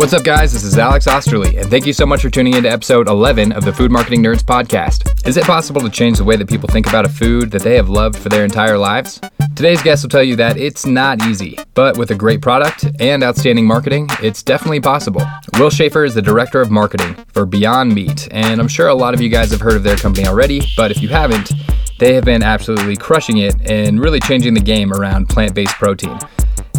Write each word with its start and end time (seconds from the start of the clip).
What's 0.00 0.14
up, 0.14 0.24
guys? 0.24 0.50
This 0.54 0.64
is 0.64 0.78
Alex 0.78 1.06
Osterly, 1.06 1.58
and 1.58 1.68
thank 1.68 1.84
you 1.84 1.92
so 1.92 2.06
much 2.06 2.22
for 2.22 2.30
tuning 2.30 2.54
in 2.54 2.62
to 2.62 2.70
episode 2.70 3.06
11 3.06 3.52
of 3.52 3.66
the 3.66 3.72
Food 3.74 3.92
Marketing 3.92 4.22
Nerds 4.22 4.42
podcast. 4.42 5.06
Is 5.28 5.36
it 5.36 5.44
possible 5.44 5.82
to 5.82 5.90
change 5.90 6.16
the 6.16 6.24
way 6.24 6.36
that 6.36 6.48
people 6.48 6.70
think 6.70 6.86
about 6.86 7.04
a 7.04 7.10
food 7.10 7.50
that 7.50 7.60
they 7.60 7.76
have 7.76 7.90
loved 7.90 8.16
for 8.16 8.30
their 8.30 8.42
entire 8.42 8.78
lives? 8.78 9.20
Today's 9.54 9.82
guest 9.82 10.02
will 10.02 10.08
tell 10.08 10.22
you 10.22 10.36
that 10.36 10.56
it's 10.56 10.86
not 10.86 11.22
easy, 11.26 11.58
but 11.74 11.98
with 11.98 12.12
a 12.12 12.14
great 12.14 12.40
product 12.40 12.86
and 12.98 13.22
outstanding 13.22 13.66
marketing, 13.66 14.08
it's 14.22 14.42
definitely 14.42 14.80
possible. 14.80 15.20
Will 15.58 15.68
Schaefer 15.68 16.02
is 16.02 16.14
the 16.14 16.22
Director 16.22 16.62
of 16.62 16.70
Marketing 16.70 17.14
for 17.34 17.44
Beyond 17.44 17.94
Meat, 17.94 18.26
and 18.30 18.58
I'm 18.58 18.68
sure 18.68 18.88
a 18.88 18.94
lot 18.94 19.12
of 19.12 19.20
you 19.20 19.28
guys 19.28 19.50
have 19.50 19.60
heard 19.60 19.74
of 19.74 19.82
their 19.82 19.98
company 19.98 20.26
already, 20.26 20.62
but 20.78 20.90
if 20.90 21.02
you 21.02 21.10
haven't, 21.10 21.52
they 21.98 22.14
have 22.14 22.24
been 22.24 22.42
absolutely 22.42 22.96
crushing 22.96 23.36
it 23.36 23.54
and 23.70 24.00
really 24.00 24.20
changing 24.20 24.54
the 24.54 24.60
game 24.60 24.94
around 24.94 25.28
plant 25.28 25.54
based 25.54 25.74
protein. 25.74 26.18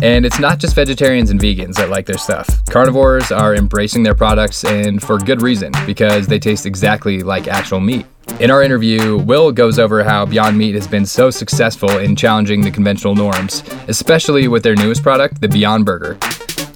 And 0.01 0.25
it's 0.25 0.39
not 0.39 0.59
just 0.59 0.75
vegetarians 0.75 1.29
and 1.29 1.39
vegans 1.39 1.75
that 1.75 1.89
like 1.89 2.07
their 2.07 2.17
stuff. 2.17 2.47
Carnivores 2.65 3.31
are 3.31 3.53
embracing 3.53 4.03
their 4.03 4.15
products, 4.15 4.63
and 4.63 5.01
for 5.01 5.17
good 5.19 5.41
reason, 5.41 5.71
because 5.85 6.27
they 6.27 6.39
taste 6.39 6.65
exactly 6.65 7.21
like 7.21 7.47
actual 7.47 7.79
meat. 7.79 8.05
In 8.39 8.49
our 8.49 8.63
interview, 8.63 9.17
Will 9.17 9.51
goes 9.51 9.77
over 9.77 10.03
how 10.03 10.25
Beyond 10.25 10.57
Meat 10.57 10.73
has 10.73 10.87
been 10.87 11.05
so 11.05 11.29
successful 11.29 11.99
in 11.99 12.15
challenging 12.15 12.61
the 12.61 12.71
conventional 12.71 13.13
norms, 13.13 13.63
especially 13.87 14.47
with 14.47 14.63
their 14.63 14.75
newest 14.75 15.03
product, 15.03 15.41
the 15.41 15.47
Beyond 15.47 15.85
Burger. 15.85 16.17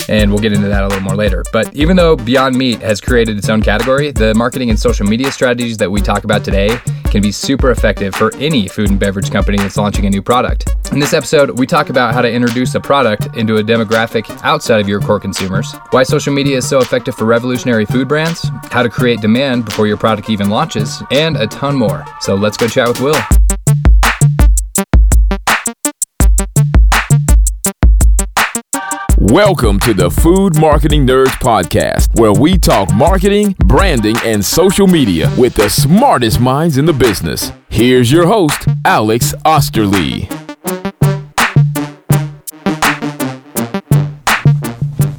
And 0.09 0.31
we'll 0.31 0.41
get 0.41 0.53
into 0.53 0.67
that 0.67 0.83
a 0.83 0.87
little 0.87 1.03
more 1.03 1.15
later. 1.15 1.43
But 1.51 1.75
even 1.75 1.95
though 1.95 2.15
Beyond 2.15 2.55
Meat 2.55 2.81
has 2.81 3.01
created 3.01 3.37
its 3.37 3.49
own 3.49 3.61
category, 3.61 4.11
the 4.11 4.33
marketing 4.33 4.69
and 4.69 4.79
social 4.79 5.05
media 5.05 5.31
strategies 5.31 5.77
that 5.77 5.89
we 5.89 6.01
talk 6.01 6.23
about 6.23 6.43
today 6.43 6.77
can 7.05 7.21
be 7.21 7.31
super 7.31 7.71
effective 7.71 8.13
for 8.13 8.35
any 8.35 8.67
food 8.67 8.89
and 8.89 8.99
beverage 8.99 9.31
company 9.31 9.57
that's 9.57 9.77
launching 9.77 10.05
a 10.05 10.09
new 10.09 10.21
product. 10.21 10.69
In 10.91 10.99
this 10.99 11.13
episode, 11.13 11.57
we 11.57 11.65
talk 11.65 11.89
about 11.89 12.13
how 12.13 12.21
to 12.21 12.31
introduce 12.31 12.75
a 12.75 12.79
product 12.79 13.35
into 13.37 13.57
a 13.57 13.63
demographic 13.63 14.25
outside 14.43 14.79
of 14.79 14.87
your 14.87 14.99
core 14.99 15.19
consumers, 15.19 15.73
why 15.91 16.03
social 16.03 16.33
media 16.33 16.57
is 16.57 16.67
so 16.67 16.79
effective 16.79 17.15
for 17.15 17.25
revolutionary 17.25 17.85
food 17.85 18.07
brands, 18.07 18.49
how 18.65 18.83
to 18.83 18.89
create 18.89 19.21
demand 19.21 19.65
before 19.65 19.87
your 19.87 19.97
product 19.97 20.29
even 20.29 20.49
launches, 20.49 21.01
and 21.11 21.37
a 21.37 21.47
ton 21.47 21.75
more. 21.75 22.05
So 22.19 22.35
let's 22.35 22.57
go 22.57 22.67
chat 22.67 22.87
with 22.87 22.99
Will. 23.01 23.15
Welcome 29.29 29.79
to 29.79 29.93
the 29.95 30.11
Food 30.11 30.55
Marketing 30.59 31.05
Nerds 31.07 31.33
Podcast, 31.41 32.19
where 32.19 32.31
we 32.31 32.59
talk 32.59 32.93
marketing, 32.93 33.55
branding, 33.57 34.15
and 34.23 34.45
social 34.45 34.85
media 34.85 35.33
with 35.35 35.55
the 35.55 35.67
smartest 35.67 36.39
minds 36.39 36.77
in 36.77 36.85
the 36.85 36.93
business. 36.93 37.51
Here's 37.67 38.11
your 38.11 38.27
host, 38.27 38.67
Alex 38.85 39.33
Osterly. 39.43 40.29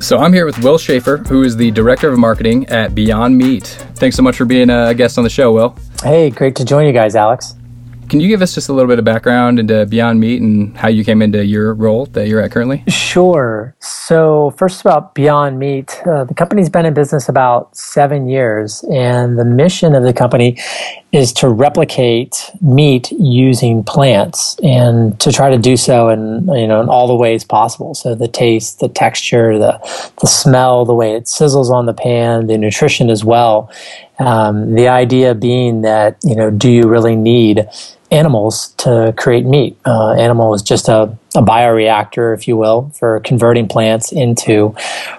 So 0.00 0.18
I'm 0.18 0.32
here 0.32 0.46
with 0.46 0.62
Will 0.62 0.78
Schaefer, 0.78 1.16
who 1.16 1.42
is 1.42 1.56
the 1.56 1.72
Director 1.72 2.08
of 2.08 2.16
Marketing 2.16 2.64
at 2.68 2.94
Beyond 2.94 3.36
Meat. 3.36 3.64
Thanks 3.96 4.14
so 4.14 4.22
much 4.22 4.36
for 4.36 4.44
being 4.44 4.70
a 4.70 4.94
guest 4.94 5.18
on 5.18 5.24
the 5.24 5.30
show, 5.30 5.52
Will. 5.52 5.76
Hey, 6.04 6.30
great 6.30 6.54
to 6.56 6.64
join 6.64 6.86
you 6.86 6.92
guys, 6.92 7.16
Alex. 7.16 7.56
Can 8.08 8.20
you 8.20 8.28
give 8.28 8.40
us 8.40 8.54
just 8.54 8.68
a 8.68 8.72
little 8.72 8.88
bit 8.88 8.98
of 8.98 9.04
background 9.04 9.58
into 9.58 9.84
Beyond 9.86 10.20
Meat 10.20 10.40
and 10.40 10.76
how 10.76 10.88
you 10.88 11.04
came 11.04 11.22
into 11.22 11.44
your 11.44 11.74
role 11.74 12.06
that 12.06 12.28
you're 12.28 12.40
at 12.40 12.52
currently? 12.52 12.84
Sure. 12.88 13.74
So, 13.80 14.54
first 14.56 14.80
about 14.80 15.14
Beyond 15.14 15.58
Meat, 15.58 16.00
uh, 16.06 16.24
the 16.24 16.34
company's 16.34 16.68
been 16.68 16.86
in 16.86 16.94
business 16.94 17.28
about 17.28 17.76
seven 17.76 18.28
years, 18.28 18.84
and 18.92 19.38
the 19.38 19.44
mission 19.44 19.94
of 19.94 20.04
the 20.04 20.12
company 20.12 20.56
is 21.12 21.32
to 21.32 21.48
replicate 21.48 22.50
meat 22.60 23.10
using 23.12 23.82
plants 23.82 24.56
and 24.62 25.18
to 25.18 25.32
try 25.32 25.50
to 25.50 25.58
do 25.58 25.76
so 25.76 26.08
in 26.08 26.46
you 26.48 26.66
know 26.66 26.80
in 26.80 26.88
all 26.88 27.08
the 27.08 27.14
ways 27.14 27.42
possible. 27.42 27.94
So 27.94 28.14
the 28.14 28.28
taste, 28.28 28.80
the 28.80 28.88
texture, 28.88 29.58
the 29.58 29.78
the 30.20 30.26
smell, 30.26 30.84
the 30.84 30.94
way 30.94 31.16
it 31.16 31.24
sizzles 31.24 31.70
on 31.70 31.86
the 31.86 31.94
pan, 31.94 32.46
the 32.46 32.58
nutrition 32.58 33.10
as 33.10 33.24
well. 33.24 33.70
Um, 34.18 34.74
the 34.74 34.88
idea 34.88 35.34
being 35.34 35.82
that 35.82 36.18
you 36.22 36.36
know, 36.36 36.50
do 36.50 36.70
you 36.70 36.88
really 36.88 37.16
need 37.16 37.66
animals 38.10 38.68
to 38.78 39.12
create 39.16 39.44
meat. 39.44 39.76
Uh, 39.84 40.12
animal 40.12 40.54
is 40.54 40.62
just 40.62 40.88
a, 40.88 41.02
a, 41.34 41.42
bioreactor, 41.42 42.34
if 42.34 42.46
you 42.46 42.56
will, 42.56 42.90
for 42.98 43.20
converting 43.20 43.66
plants 43.66 44.12
into 44.12 44.74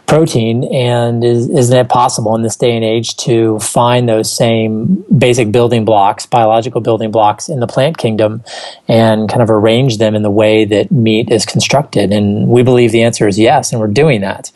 protein. 0.05 0.63
And 0.73 1.23
is, 1.23 1.49
isn't 1.49 1.77
it 1.77 1.89
possible 1.89 2.35
in 2.35 2.43
this 2.43 2.55
day 2.55 2.75
and 2.75 2.85
age 2.85 3.17
to 3.17 3.59
find 3.59 4.07
those 4.07 4.31
same 4.31 5.03
basic 5.17 5.51
building 5.51 5.85
blocks, 5.85 6.25
biological 6.25 6.81
building 6.81 7.11
blocks 7.11 7.49
in 7.49 7.59
the 7.59 7.67
plant 7.67 7.97
kingdom 7.97 8.43
and 8.87 9.29
kind 9.29 9.41
of 9.41 9.49
arrange 9.49 9.97
them 9.97 10.15
in 10.15 10.21
the 10.21 10.31
way 10.31 10.63
that 10.65 10.91
meat 10.91 11.29
is 11.29 11.45
constructed? 11.45 12.11
And 12.13 12.47
we 12.47 12.63
believe 12.63 12.91
the 12.91 13.03
answer 13.03 13.27
is 13.27 13.37
yes, 13.37 13.71
and 13.71 13.81
we're 13.81 13.87
doing 13.87 14.21
that. 14.21 14.51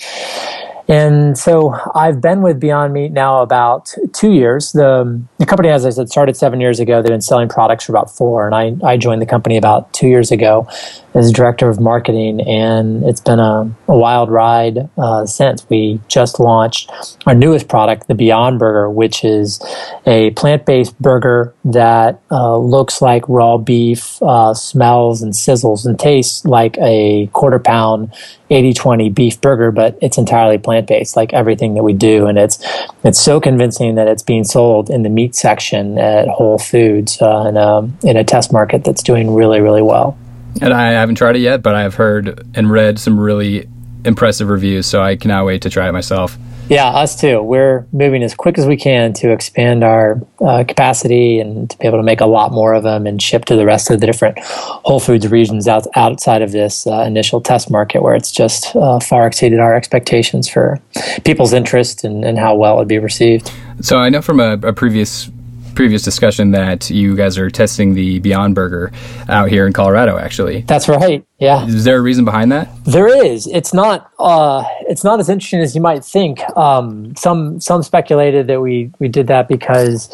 And 0.88 1.38
so 1.38 1.76
I've 1.96 2.22
been 2.22 2.42
with 2.42 2.60
Beyond 2.60 2.94
Meat 2.94 3.12
now 3.12 3.42
about 3.42 3.94
two 4.14 4.32
years. 4.32 4.72
The, 4.72 5.22
the 5.38 5.46
company, 5.46 5.70
as 5.70 5.86
I 5.86 5.90
said, 5.92 6.10
started 6.10 6.36
seven 6.36 6.60
years 6.60 6.80
ago. 6.80 7.02
They've 7.02 7.12
been 7.12 7.22
selling 7.22 7.50
products 7.50 7.86
for 7.86 7.92
about 7.92 8.10
four, 8.10 8.46
and 8.46 8.56
I, 8.56 8.76
I 8.86 8.98
joined 8.98 9.22
the 9.22 9.26
company 9.26 9.58
about 9.58 9.94
two 9.94 10.08
years 10.08 10.32
ago 10.32 10.68
as 11.14 11.32
director 11.32 11.70
of 11.70 11.80
marketing, 11.80 12.42
and 12.42 13.04
it's 13.04 13.22
been 13.22 13.40
a, 13.40 13.70
a 13.88 13.98
wild 13.98 14.32
ride 14.32 14.90
uh, 14.98 15.26
since. 15.26 15.70
We 15.70 16.00
just 16.08 16.40
launched 16.40 16.92
our 17.26 17.36
newest 17.36 17.68
product, 17.68 18.08
the 18.08 18.16
Beyond 18.16 18.60
Burger, 18.60 18.90
which 18.90 19.24
is 19.24 19.62
a 20.06 20.32
plant 20.32 20.66
based 20.66 20.98
burger 21.00 21.54
that 21.66 22.22
uh, 22.32 22.58
looks 22.58 23.02
like 23.02 23.24
raw 23.28 23.58
beef, 23.58 24.22
uh, 24.22 24.54
smells 24.54 25.22
and 25.22 25.34
sizzles 25.34 25.86
and 25.86 26.00
tastes 26.00 26.46
like 26.46 26.78
a 26.80 27.28
quarter 27.34 27.60
pound 27.60 28.14
80 28.50 28.74
20 28.74 29.10
beef 29.10 29.40
burger, 29.40 29.72
but 29.72 29.98
it's 30.02 30.18
entirely 30.18 30.58
plant 30.58 30.71
based, 30.80 31.18
like 31.18 31.34
everything 31.34 31.74
that 31.74 31.84
we 31.84 31.92
do. 31.92 32.28
And 32.28 32.38
it's 32.38 32.58
it's 33.04 33.20
so 33.20 33.42
convincing 33.42 33.96
that 33.96 34.08
it's 34.08 34.24
being 34.24 34.46
sold 34.46 34.90
in 34.90 35.04
the 35.04 35.10
meat 35.10 35.36
section 35.36 35.98
at 35.98 36.30
Whole 36.30 36.58
Foods 36.58 37.22
uh, 37.22 37.48
in, 37.50 37.58
a, 37.58 37.80
in 38.08 38.16
a 38.16 38.24
test 38.24 38.54
market 38.54 38.86
that's 38.86 39.04
doing 39.04 39.34
really, 39.34 39.60
really 39.60 39.82
well. 39.82 40.18
And 40.62 40.74
I 40.74 40.92
haven't 40.92 41.16
tried 41.16 41.36
it 41.36 41.40
yet, 41.40 41.62
but 41.62 41.76
I've 41.76 41.96
heard 41.96 42.48
and 42.56 42.72
read 42.72 43.00
some 43.00 43.20
really 43.20 43.68
impressive 44.06 44.50
reviews, 44.50 44.86
so 44.86 45.02
I 45.02 45.16
cannot 45.16 45.46
wait 45.46 45.64
to 45.64 45.70
try 45.70 45.90
it 45.90 45.92
myself. 45.92 46.38
Yeah, 46.72 46.88
us 46.88 47.20
too. 47.20 47.42
We're 47.42 47.86
moving 47.92 48.24
as 48.24 48.34
quick 48.34 48.58
as 48.58 48.66
we 48.66 48.78
can 48.78 49.12
to 49.16 49.34
expand 49.34 49.84
our 49.84 50.22
uh, 50.40 50.64
capacity 50.66 51.38
and 51.38 51.70
to 51.70 51.78
be 51.78 51.86
able 51.86 51.98
to 51.98 52.04
make 52.04 52.22
a 52.22 52.26
lot 52.26 52.54
more 52.54 52.74
of 52.74 52.84
them 52.84 53.06
and 53.06 53.22
ship 53.22 53.44
to 53.46 53.58
the 53.58 53.66
rest 53.66 53.92
of 53.92 54.00
the 54.00 54.06
different 54.06 54.40
Whole 54.40 55.02
Foods 55.02 55.28
regions 55.28 55.68
out, 55.68 55.86
outside 55.96 56.42
of 56.42 56.54
this 56.54 56.88
uh, 56.88 57.02
initial 57.02 57.42
test 57.42 57.70
market 57.70 58.02
where 58.02 58.16
it's 58.16 58.32
just 58.32 58.74
uh, 58.78 59.02
far 59.02 59.28
exceeded 59.28 59.60
our 59.60 59.76
expectations 59.76 60.48
for 60.48 60.80
people's 61.26 61.52
interest 61.52 62.06
and, 62.06 62.24
and 62.24 62.40
how 62.40 62.56
well 62.56 62.78
it'd 62.78 62.88
be 62.88 63.00
received. 63.00 63.52
So 63.82 63.98
I 63.98 64.08
know 64.08 64.22
from 64.22 64.40
a, 64.40 64.54
a 64.54 64.72
previous 64.72 65.30
previous 65.76 66.04
discussion 66.04 66.52
that 66.52 66.90
you 66.90 67.16
guys 67.16 67.38
are 67.38 67.50
testing 67.50 67.94
the 67.94 68.20
Beyond 68.20 68.56
Burger 68.56 68.92
out 69.30 69.50
here 69.50 69.66
in 69.68 69.74
Colorado. 69.74 70.18
Actually, 70.18 70.62
that's 70.62 70.88
right. 70.88 71.26
Yeah. 71.40 71.66
Is 71.66 71.84
there 71.84 71.98
a 71.98 72.02
reason 72.02 72.26
behind 72.26 72.52
that? 72.52 72.70
There 72.86 73.08
is. 73.26 73.48
It's 73.48 73.74
not. 73.74 74.12
Uh, 74.20 74.64
it's 74.82 75.04
not 75.04 75.20
as 75.20 75.30
interesting 75.30 75.60
as 75.62 75.76
you 75.76 75.82
might 75.82 76.04
think. 76.06 76.42
Um, 76.56 77.16
some 77.16 77.60
some 77.60 77.84
speculated 77.84 78.48
that 78.48 78.62
we 78.62 78.92
we 79.00 79.08
did 79.08 79.28
that 79.28 79.48
because. 79.48 80.10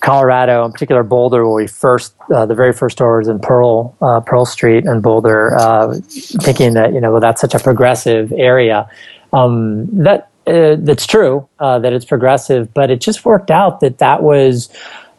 Colorado, 0.00 0.64
in 0.64 0.70
particular 0.70 1.02
Boulder, 1.02 1.44
where 1.44 1.56
we 1.56 1.66
first, 1.66 2.14
uh, 2.32 2.46
the 2.46 2.54
very 2.54 2.72
first 2.72 2.96
store 2.96 3.18
was 3.18 3.26
in 3.26 3.40
Pearl, 3.40 3.96
uh, 4.00 4.20
Pearl 4.20 4.44
Street 4.44 4.84
and 4.86 5.02
Boulder, 5.02 5.56
uh, 5.56 5.96
thinking 6.42 6.74
that 6.74 6.92
you 6.92 7.00
know 7.00 7.10
well, 7.10 7.20
that's 7.20 7.40
such 7.40 7.54
a 7.54 7.58
progressive 7.58 8.30
area. 8.32 8.88
Um, 9.32 9.86
that 10.04 10.30
uh, 10.46 10.76
that's 10.78 11.06
true 11.06 11.48
uh, 11.58 11.78
that 11.80 11.92
it's 11.92 12.04
progressive, 12.04 12.72
but 12.72 12.90
it 12.90 13.00
just 13.00 13.24
worked 13.24 13.50
out 13.50 13.80
that 13.80 13.98
that 13.98 14.22
was 14.22 14.68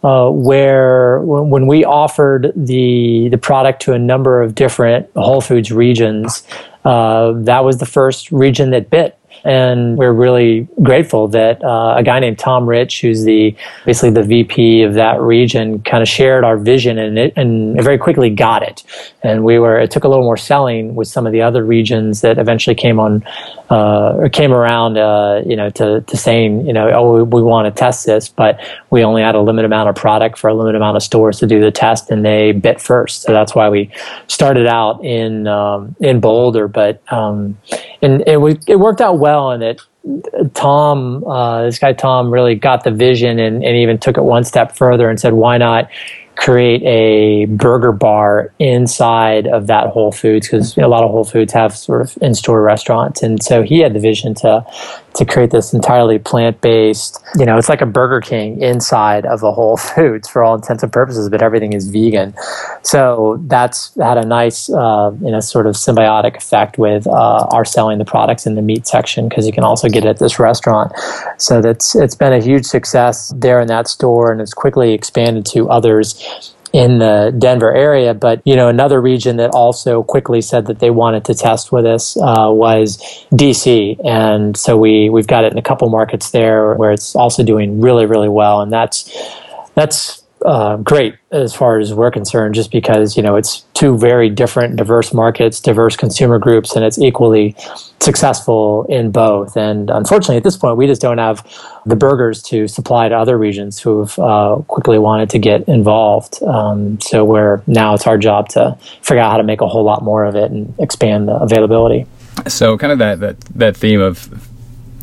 uh, 0.04 0.30
where 0.30 1.20
when, 1.22 1.68
we 1.68 1.84
offered 1.84 2.54
the 2.56 3.28
the 3.30 3.38
product 3.38 3.82
to 3.82 3.94
a 3.94 4.00
number 4.00 4.42
of 4.42 4.56
different 4.56 5.10
Whole 5.16 5.42
Foods 5.42 5.72
regions, 5.72 6.44
uh, 6.86 7.34
that 7.34 7.66
was 7.66 7.80
the 7.80 7.86
first 7.86 8.32
region 8.32 8.70
that 8.72 8.90
bit 8.90 9.18
and 9.48 9.98
we're 9.98 10.12
really 10.12 10.68
grateful 10.84 11.30
that 11.30 11.64
uh, 11.64 11.96
a 11.98 12.04
guy 12.04 12.20
named 12.20 12.38
Tom 12.38 12.68
Rich, 12.68 13.00
who's 13.00 13.24
the 13.24 13.56
basically 13.86 14.10
the 14.10 14.24
VP 14.24 14.84
of 14.84 14.94
that 14.96 15.22
region, 15.22 15.82
kind 15.84 16.04
of 16.04 16.10
shared 16.10 16.44
our 16.44 16.58
vision 16.58 16.98
and 16.98 17.18
it 17.18 17.34
and 17.38 17.82
very 17.82 17.98
quickly 17.98 18.30
got 18.30 18.62
it. 18.62 18.84
And 19.24 19.46
we 19.46 19.58
were 19.58 19.80
it 19.80 19.90
took 19.90 20.04
a 20.04 20.10
little 20.10 20.26
more 20.26 20.36
selling 20.36 20.96
with 20.96 21.08
some 21.08 21.26
of 21.26 21.32
the 21.32 21.42
other 21.42 21.64
regions 21.64 22.20
that 22.22 22.38
eventually 22.38 22.76
came 22.76 23.00
on 23.00 23.24
uh, 23.70 24.14
or 24.18 24.30
came 24.30 24.54
around, 24.54 24.98
uh, 24.98 25.42
you 25.46 25.56
know, 25.56 25.70
to, 25.70 26.02
to 26.02 26.18
saying, 26.18 26.66
you 26.66 26.74
know, 26.74 26.90
oh, 26.90 27.16
we, 27.16 27.24
we 27.24 27.42
want 27.42 27.66
to 27.66 27.78
test 27.78 28.06
this, 28.06 28.30
but 28.30 28.60
we 28.90 29.04
only 29.04 29.22
had 29.22 29.36
a 29.36 29.42
limited 29.42 29.66
amount 29.66 29.90
of 29.90 29.96
product 29.96 30.38
for 30.38 30.50
a 30.50 30.54
limited 30.54 30.78
amount 30.78 30.96
of 30.96 31.04
stores 31.04 31.40
to 31.40 31.48
do 31.48 31.60
the 31.60 31.72
test, 31.72 32.10
and 32.10 32.24
they 32.24 32.52
bit 32.52 32.80
first. 32.80 33.24
So 33.24 33.34
that's 33.34 33.54
why 33.56 33.70
we 33.70 33.92
started 34.28 34.68
out 34.68 35.04
in 35.04 35.48
um, 35.48 35.96
in 36.00 36.20
Boulder, 36.20 36.68
but 36.68 37.02
um, 37.12 37.58
and 38.02 38.22
it 38.22 38.38
it 38.68 38.78
worked 38.78 39.02
out 39.02 39.20
well, 39.20 39.37
and 39.38 39.64
it 39.64 39.82
Tom, 40.54 41.24
uh, 41.26 41.64
this 41.64 41.80
guy 41.80 41.94
Tom, 41.94 42.32
really 42.32 42.56
got 42.56 42.84
the 42.84 42.92
vision 42.92 43.40
and, 43.40 43.64
and 43.64 43.76
even 43.76 43.98
took 43.98 44.18
it 44.18 44.24
one 44.24 44.44
step 44.44 44.76
further 44.76 45.10
and 45.10 45.20
said, 45.20 45.34
why 45.34 45.58
not 45.58 45.90
create 46.38 46.84
a 46.84 47.46
burger 47.46 47.92
bar 47.92 48.54
inside 48.60 49.48
of 49.48 49.68
that 49.68 49.88
Whole 49.88 50.12
Foods 50.12 50.48
because 50.48 50.78
a 50.78 50.88
lot 50.88 51.04
of 51.04 51.10
Whole 51.10 51.26
Foods 51.26 51.52
have 51.54 51.76
sort 51.76 52.02
of 52.02 52.18
in-store 52.22 52.62
restaurants, 52.62 53.24
and 53.24 53.42
so 53.42 53.64
he 53.64 53.80
had 53.80 53.94
the 53.94 54.00
vision 54.00 54.34
to 54.36 54.66
to 55.16 55.26
create 55.26 55.50
this 55.50 55.74
entirely 55.74 56.20
plant-based. 56.20 57.20
You 57.38 57.46
know, 57.46 57.58
it's 57.58 57.70
like 57.70 57.82
a 57.82 57.88
Burger 57.88 58.22
King 58.22 58.62
inside 58.62 59.26
of 59.26 59.42
a 59.42 59.52
Whole 59.52 59.76
Foods 59.78 60.30
for 60.30 60.44
all 60.44 60.54
intents 60.54 60.84
and 60.84 60.94
purposes, 60.94 61.28
but 61.30 61.42
everything 61.42 61.74
is 61.74 61.90
vegan. 61.90 62.36
So 62.84 63.42
that's 63.48 63.96
had 63.96 64.20
a 64.20 64.26
nice, 64.26 64.70
uh, 64.70 65.12
you 65.20 65.32
know, 65.32 65.40
sort 65.40 65.66
of 65.66 65.74
symbiotic 65.74 66.38
effect 66.38 66.78
with 66.78 67.08
uh, 67.08 67.48
our 67.52 67.66
selling 67.66 67.98
the 67.98 68.06
products 68.06 68.46
in 68.46 68.54
the 68.54 68.62
meat 68.62 68.86
section 68.86 69.28
because 69.28 69.48
you 69.48 69.54
can 69.54 69.64
also 69.64 69.90
get 69.90 70.06
it 70.06 70.10
at 70.10 70.20
this 70.20 70.38
restaurant. 70.38 70.92
So 71.38 71.62
that's 71.62 71.96
it's 71.96 72.16
been 72.16 72.34
a 72.34 72.40
huge 72.40 72.66
success 72.66 73.34
there 73.36 73.60
in 73.60 73.68
that 73.70 73.88
store, 73.88 74.32
and 74.32 74.40
it's 74.40 74.54
quickly 74.54 74.94
expanded 74.94 75.48
to 75.48 75.68
others 75.70 76.24
in 76.74 77.00
the 77.00 77.34
Denver 77.38 77.74
area. 77.74 78.14
But 78.14 78.42
you 78.46 78.56
know, 78.56 78.68
another 78.68 79.02
region 79.02 79.38
that 79.38 79.52
also 79.52 80.04
quickly 80.04 80.42
said 80.42 80.68
that 80.68 80.80
they 80.80 80.90
wanted 80.90 81.26
to 81.26 81.34
test 81.34 81.72
with 81.72 81.86
us 81.86 82.18
uh, 82.18 82.50
was 82.52 82.98
DC, 83.32 84.00
and 84.06 84.56
so 84.56 84.78
we 84.78 85.10
we've 85.10 85.28
got 85.28 85.44
it 85.44 85.52
in 85.52 85.58
a 85.58 85.64
couple 85.64 85.90
markets 85.90 86.32
there 86.32 86.76
where 86.76 86.92
it's 86.92 87.16
also 87.16 87.44
doing 87.44 87.82
really 87.82 88.06
really 88.06 88.30
well, 88.30 88.62
and 88.62 88.72
that's 88.72 89.12
that's 89.76 90.24
uh, 90.46 90.78
great 90.78 91.16
as 91.32 91.54
far 91.56 91.80
as 91.80 91.94
we're 91.94 92.12
concerned, 92.12 92.56
just 92.56 92.72
because 92.72 93.18
you 93.18 93.24
know 93.24 93.36
it's 93.36 93.66
two 93.74 93.98
very 93.98 94.30
different, 94.30 94.76
diverse 94.76 95.14
markets, 95.14 95.60
diverse 95.60 95.96
consumer 95.96 96.40
groups, 96.40 96.76
and 96.76 96.86
it's 96.86 97.00
equally 97.00 97.56
successful 98.00 98.86
in 98.90 99.12
both. 99.12 99.58
And 99.58 99.90
unfortunately, 99.90 100.38
at 100.38 100.44
this 100.44 100.58
point, 100.58 100.78
we 100.78 100.88
just 100.88 101.02
don't 101.02 101.18
have 101.18 101.46
the 101.86 101.96
burgers 101.96 102.42
to 102.44 102.68
supply 102.68 103.10
to 103.10 103.16
other 103.16 103.38
regions 103.38 103.80
who've 103.80 104.18
uh, 104.20 104.58
quickly 104.68 105.00
wanted 105.00 105.30
to 105.32 105.40
get 105.40 105.68
involved. 105.68 106.42
Um, 106.44 107.00
so 107.02 107.26
where 107.26 107.64
now 107.68 107.94
it's 107.94 108.08
our 108.08 108.18
job 108.18 108.50
to 108.50 108.78
figure 109.02 109.22
out 109.22 109.32
how 109.32 109.38
to 109.38 109.44
make 109.44 109.62
a 109.62 109.68
whole 109.68 109.84
lot 109.84 110.04
more 110.04 110.24
of 110.24 110.36
it 110.36 110.52
and 110.52 110.74
expand 110.80 111.28
the 111.28 111.36
availability. 111.36 112.06
So, 112.48 112.78
kind 112.78 112.94
of 112.94 113.00
that 113.00 113.20
that 113.20 113.40
that 113.56 113.78
theme 113.78 114.00
of 114.00 114.48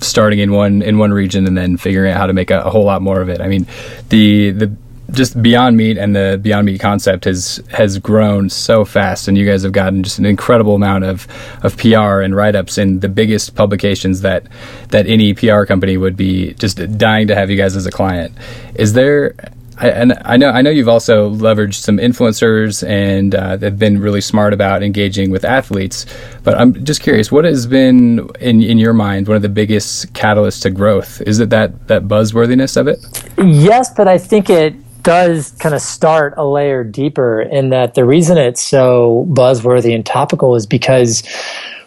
starting 0.01 0.39
in 0.39 0.53
one 0.53 0.83
in 0.83 0.99
one 0.99 1.13
region 1.13 1.47
and 1.47 1.57
then 1.57 1.77
figuring 1.77 2.13
out 2.13 2.19
how 2.19 2.27
to 2.27 2.33
make 2.33 2.51
a, 2.51 2.61
a 2.61 2.71
whole 2.71 2.85
lot 2.85 3.03
more 3.03 3.21
of 3.21 3.29
it. 3.29 3.41
I 3.41 3.49
mean, 3.49 3.67
the 4.11 4.51
the 4.51 4.77
just 5.11 5.41
Beyond 5.43 5.77
Meat 5.77 5.99
and 5.99 6.15
the 6.15 6.39
Beyond 6.43 6.67
Meat 6.67 6.81
concept 6.81 7.25
has 7.25 7.63
has 7.71 7.99
grown 7.99 8.49
so 8.49 8.85
fast, 8.85 9.29
and 9.29 9.37
you 9.37 9.47
guys 9.47 9.63
have 9.63 9.73
gotten 9.73 10.03
just 10.03 10.19
an 10.19 10.27
incredible 10.27 10.75
amount 10.75 11.05
of, 11.05 11.27
of 11.63 11.77
PR 11.77 12.21
and 12.21 12.35
write 12.35 12.55
ups 12.55 12.79
in 12.79 13.01
the 13.01 13.09
biggest 13.09 13.55
publications 13.55 14.23
that 14.23 14.47
that 14.89 15.07
any 15.07 15.35
PR 15.35 15.65
company 15.65 15.97
would 15.97 16.17
be 16.17 16.55
just 16.55 16.79
dying 16.99 17.29
to 17.29 17.35
have 17.35 17.51
you 17.51 17.57
guys 17.57 17.77
as 17.77 17.87
a 17.87 17.91
client. 17.91 18.37
Is 18.75 18.93
there? 18.93 19.35
I, 19.77 19.89
and 19.89 20.13
I 20.25 20.37
know 20.37 20.51
I 20.51 20.63
know 20.63 20.71
you've 20.71 20.89
also 20.89 21.31
leveraged 21.31 21.75
some 21.75 21.99
influencers 21.99 22.87
and 22.87 23.35
uh, 23.35 23.59
have 23.59 23.79
been 23.79 24.01
really 24.01 24.21
smart 24.21 24.53
about 24.53 24.85
engaging 24.85 25.31
with 25.31 25.45
athletes. 25.45 26.07
But 26.45 26.57
I'm 26.59 26.85
just 26.85 27.03
curious, 27.03 27.33
what 27.33 27.45
has 27.45 27.67
been 27.67 28.31
in 28.41 28.63
in 28.63 28.79
your 28.79 28.93
mind 28.93 29.27
one 29.27 29.37
of 29.37 29.43
the 29.43 29.49
biggest 29.49 30.13
catalysts 30.13 30.63
to 30.63 30.71
growth? 30.71 31.21
Is 31.23 31.41
it 31.41 31.51
that 31.51 31.89
that 31.89 32.05
buzzworthiness 32.05 32.77
of 32.77 32.87
it? 32.87 33.05
Yes, 33.37 33.93
but 33.93 34.07
I 34.07 34.17
think 34.17 34.49
it 34.49 34.77
does 35.05 35.53
kind 35.53 35.75
of 35.75 35.81
start 35.81 36.35
a 36.37 36.45
layer 36.45 36.83
deeper 36.83 37.43
in 37.43 37.69
that 37.69 37.95
the 37.95 38.05
reason 38.05 38.37
it's 38.37 38.63
so 38.63 39.27
buzzworthy 39.31 39.95
and 39.95 40.05
topical 40.05 40.57
is 40.57 40.67
because 40.67 41.23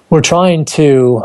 we're 0.09 0.21
trying 0.21 0.63
to 0.63 1.21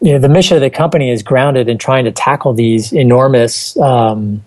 you 0.00 0.12
know 0.12 0.18
the 0.18 0.28
mission 0.28 0.56
of 0.56 0.60
the 0.60 0.70
company 0.70 1.10
is 1.10 1.22
grounded 1.22 1.68
in 1.68 1.78
trying 1.78 2.04
to 2.04 2.12
tackle 2.12 2.52
these 2.52 2.92
enormous 2.92 3.76
um, 3.78 4.44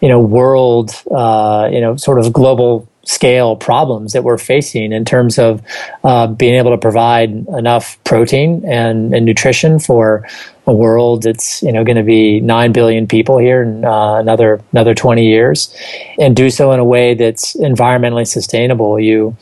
you 0.00 0.08
know 0.08 0.20
world 0.20 0.90
uh, 1.10 1.68
you 1.70 1.80
know 1.80 1.96
sort 1.96 2.18
of 2.18 2.32
global 2.32 2.87
scale 3.08 3.56
problems 3.56 4.12
that 4.12 4.22
we're 4.22 4.36
facing 4.36 4.92
in 4.92 5.02
terms 5.02 5.38
of 5.38 5.62
uh, 6.04 6.26
being 6.26 6.54
able 6.54 6.70
to 6.70 6.76
provide 6.76 7.30
enough 7.56 7.98
protein 8.04 8.62
and, 8.66 9.14
and 9.14 9.24
nutrition 9.24 9.78
for 9.78 10.28
a 10.66 10.74
world 10.74 11.22
that's 11.22 11.62
you 11.62 11.72
know 11.72 11.82
going 11.82 11.96
to 11.96 12.02
be 12.02 12.40
nine 12.40 12.72
billion 12.72 13.06
people 13.06 13.38
here 13.38 13.62
in 13.62 13.86
uh, 13.86 14.16
another 14.16 14.60
another 14.72 14.94
20 14.94 15.26
years, 15.26 15.74
and 16.18 16.36
do 16.36 16.50
so 16.50 16.72
in 16.72 16.78
a 16.78 16.84
way 16.84 17.14
that's 17.14 17.56
environmentally 17.56 18.26
sustainable. 18.26 19.00
You 19.00 19.34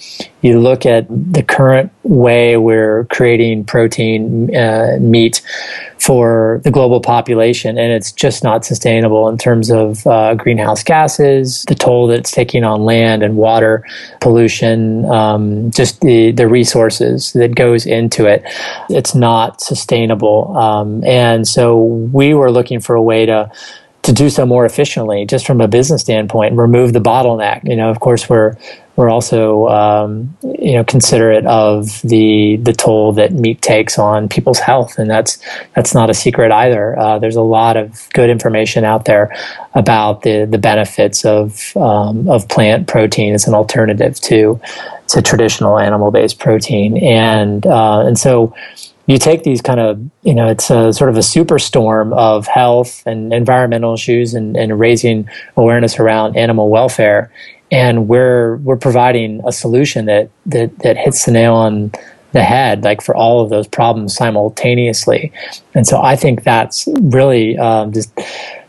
you 0.42 0.60
look 0.60 0.86
at 0.86 1.08
the 1.08 1.42
current 1.42 1.90
way 2.04 2.56
we're 2.56 3.04
creating 3.06 3.64
protein 3.64 4.54
uh, 4.54 4.98
meat 5.00 5.42
for 6.06 6.60
the 6.62 6.70
global 6.70 7.00
population, 7.00 7.76
and 7.76 7.92
it's 7.92 8.12
just 8.12 8.44
not 8.44 8.64
sustainable 8.64 9.28
in 9.28 9.36
terms 9.36 9.72
of 9.72 10.06
uh, 10.06 10.36
greenhouse 10.36 10.84
gases, 10.84 11.64
the 11.64 11.74
toll 11.74 12.06
that 12.06 12.20
it's 12.20 12.30
taking 12.30 12.62
on 12.62 12.84
land 12.84 13.24
and 13.24 13.36
water 13.36 13.84
pollution, 14.20 15.04
um, 15.06 15.68
just 15.72 16.00
the 16.02 16.30
the 16.30 16.46
resources 16.46 17.32
that 17.32 17.56
goes 17.56 17.86
into 17.86 18.24
it. 18.24 18.44
It's 18.88 19.16
not 19.16 19.60
sustainable, 19.60 20.56
um, 20.56 21.02
and 21.02 21.46
so 21.48 21.82
we 21.82 22.34
were 22.34 22.52
looking 22.52 22.78
for 22.78 22.94
a 22.94 23.02
way 23.02 23.26
to 23.26 23.50
to 24.06 24.12
do 24.12 24.30
so 24.30 24.46
more 24.46 24.64
efficiently, 24.64 25.26
just 25.26 25.46
from 25.46 25.60
a 25.60 25.68
business 25.68 26.02
standpoint, 26.02 26.52
and 26.52 26.60
remove 26.60 26.92
the 26.92 27.00
bottleneck. 27.00 27.68
You 27.68 27.76
know, 27.76 27.90
of 27.90 28.00
course, 28.00 28.28
we're 28.28 28.56
we're 28.94 29.10
also 29.10 29.66
um, 29.66 30.36
you 30.42 30.74
know 30.74 30.84
considerate 30.84 31.44
of 31.46 32.00
the 32.02 32.56
the 32.62 32.72
toll 32.72 33.12
that 33.14 33.32
meat 33.32 33.60
takes 33.62 33.98
on 33.98 34.28
people's 34.28 34.60
health, 34.60 34.98
and 34.98 35.10
that's 35.10 35.38
that's 35.74 35.92
not 35.92 36.08
a 36.08 36.14
secret 36.14 36.52
either. 36.52 36.98
Uh, 36.98 37.18
there's 37.18 37.36
a 37.36 37.42
lot 37.42 37.76
of 37.76 38.08
good 38.14 38.30
information 38.30 38.84
out 38.84 39.04
there 39.04 39.34
about 39.74 40.22
the 40.22 40.46
the 40.46 40.58
benefits 40.58 41.24
of 41.24 41.76
um, 41.76 42.28
of 42.28 42.48
plant 42.48 42.86
protein 42.86 43.34
as 43.34 43.46
an 43.46 43.54
alternative 43.54 44.20
to 44.20 44.60
to 45.08 45.20
traditional 45.20 45.78
animal 45.78 46.12
based 46.12 46.38
protein, 46.38 46.96
and 46.98 47.66
uh, 47.66 48.00
and 48.06 48.18
so 48.18 48.54
you 49.06 49.18
take 49.18 49.44
these 49.44 49.62
kind 49.62 49.80
of, 49.80 50.00
you 50.22 50.34
know, 50.34 50.48
it's 50.48 50.70
a 50.70 50.92
sort 50.92 51.10
of 51.10 51.16
a 51.16 51.20
superstorm 51.20 52.12
of 52.16 52.46
health 52.46 53.02
and 53.06 53.32
environmental 53.32 53.94
issues 53.94 54.34
and, 54.34 54.56
and 54.56 54.78
raising 54.78 55.28
awareness 55.56 55.98
around 55.98 56.36
animal 56.36 56.68
welfare. 56.68 57.32
And 57.70 58.08
we're 58.08 58.56
we're 58.56 58.76
providing 58.76 59.42
a 59.46 59.52
solution 59.52 60.06
that 60.06 60.30
that 60.46 60.78
that 60.80 60.96
hits 60.96 61.24
the 61.24 61.32
nail 61.32 61.54
on 61.54 61.92
the 62.32 62.42
head 62.42 62.84
like 62.84 63.00
for 63.00 63.16
all 63.16 63.40
of 63.40 63.50
those 63.50 63.66
problems 63.66 64.14
simultaneously. 64.14 65.32
And 65.74 65.86
so 65.86 66.00
i 66.00 66.14
think 66.14 66.44
that's 66.44 66.86
really 67.00 67.58
um, 67.58 67.92
just 67.92 68.12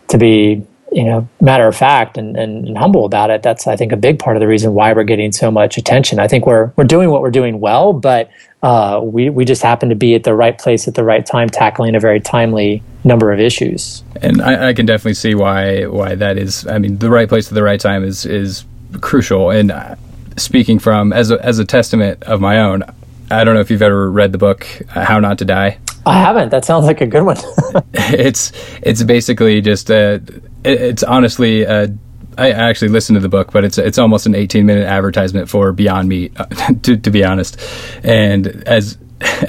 to 0.08 0.18
be 0.18 0.66
you 0.92 1.04
know 1.04 1.28
matter 1.42 1.68
of 1.68 1.76
fact 1.76 2.18
and, 2.18 2.38
and, 2.38 2.66
and, 2.66 2.78
humble 2.78 3.06
about 3.06 3.30
it 3.30 3.44
that's 3.44 3.68
i 3.68 3.76
think 3.76 3.92
a 3.92 3.98
big 3.98 4.20
part 4.20 4.38
of 4.38 4.40
the 4.40 4.48
reason 4.48 4.74
why 4.74 4.94
we're 4.94 5.04
getting 5.04 5.32
so 5.32 5.52
much 5.52 5.78
attention 5.78 6.20
i 6.20 6.28
think 6.28 6.46
we're 6.46 6.72
we're 6.76 6.84
doing 6.84 7.10
what 7.10 7.22
we're 7.22 7.32
doing 7.32 7.60
well 7.60 7.94
but 7.94 8.30
uh, 8.64 9.00
we, 9.04 9.30
we 9.30 9.46
just 9.46 9.62
happen 9.62 9.88
to 9.88 9.96
be 9.96 10.16
at 10.16 10.24
the 10.24 10.34
right 10.34 10.58
place 10.58 10.88
at 10.88 10.96
the 10.96 11.04
right 11.04 11.28
time 11.28 11.48
tackling 11.48 11.94
a 11.94 12.00
very 12.00 12.20
timely 12.20 12.82
number 13.04 13.32
of 13.32 13.40
issues 13.40 14.04
and 14.22 14.42
I, 14.42 14.70
I 14.70 14.74
can 14.74 14.86
definitely 14.86 15.14
see 15.14 15.36
why 15.36 15.86
why 15.86 16.16
that 16.16 16.38
is 16.38 16.66
i 16.68 16.78
mean 16.78 16.98
the 16.98 17.10
right 17.10 17.30
place 17.30 17.50
at 17.50 17.54
the 17.54 17.64
right 17.64 17.80
time 17.80 18.04
is 18.04 18.26
is 18.26 18.66
crucial. 19.02 19.52
And 19.52 19.72
uh, 19.72 19.96
speaking 20.38 20.80
from 20.80 21.14
as 21.14 21.32
a, 21.32 21.44
as 21.46 21.60
a 21.60 21.66
testament 21.66 22.24
of 22.24 22.42
my 22.42 22.60
own, 22.60 22.84
I 23.30 23.44
don't 23.44 23.56
know 23.56 23.62
if 23.62 23.70
you've 23.70 23.82
ever 23.82 24.10
read 24.10 24.32
the 24.32 24.38
book 24.38 24.66
uh, 24.96 25.04
How 25.04 25.20
Not 25.20 25.38
to 25.40 25.46
Die. 25.46 25.78
I 26.06 26.20
haven't. 26.20 26.50
That 26.50 26.64
sounds 26.64 26.86
like 26.86 27.02
a 27.02 27.06
good 27.06 27.24
one. 27.24 27.38
it's 27.94 28.54
it's 28.82 29.04
basically 29.04 29.60
just 29.60 29.90
a, 29.90 30.22
uh, 30.66 30.70
it's 30.70 31.04
honestly 31.04 31.64
a, 31.64 31.94
I 32.38 32.52
actually 32.52 32.90
listened 32.90 33.16
to 33.16 33.20
the 33.20 33.30
book, 33.30 33.52
but 33.52 33.64
it's 33.64 33.78
it's 33.78 33.98
almost 33.98 34.26
an 34.26 34.36
18 34.36 34.66
minute 34.66 34.86
advertisement 34.86 35.50
for 35.50 35.72
Beyond 35.72 36.08
Meat, 36.08 36.36
to, 36.84 36.98
to 36.98 37.12
be 37.12 37.24
honest. 37.24 37.60
And 38.04 38.48
as 38.68 38.98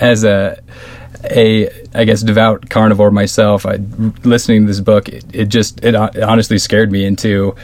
as 0.01 0.25
a 0.25 0.59
a 1.25 1.69
I 1.95 2.05
guess 2.05 2.23
devout 2.23 2.71
carnivore 2.71 3.11
myself, 3.11 3.67
I, 3.67 3.79
listening 4.25 4.63
to 4.63 4.67
this 4.69 4.81
book, 4.81 5.09
it, 5.09 5.25
it 5.33 5.45
just 5.47 5.85
it 5.85 5.95
honestly 5.95 6.59
scared 6.59 6.91
me 6.91 7.05
into 7.05 7.55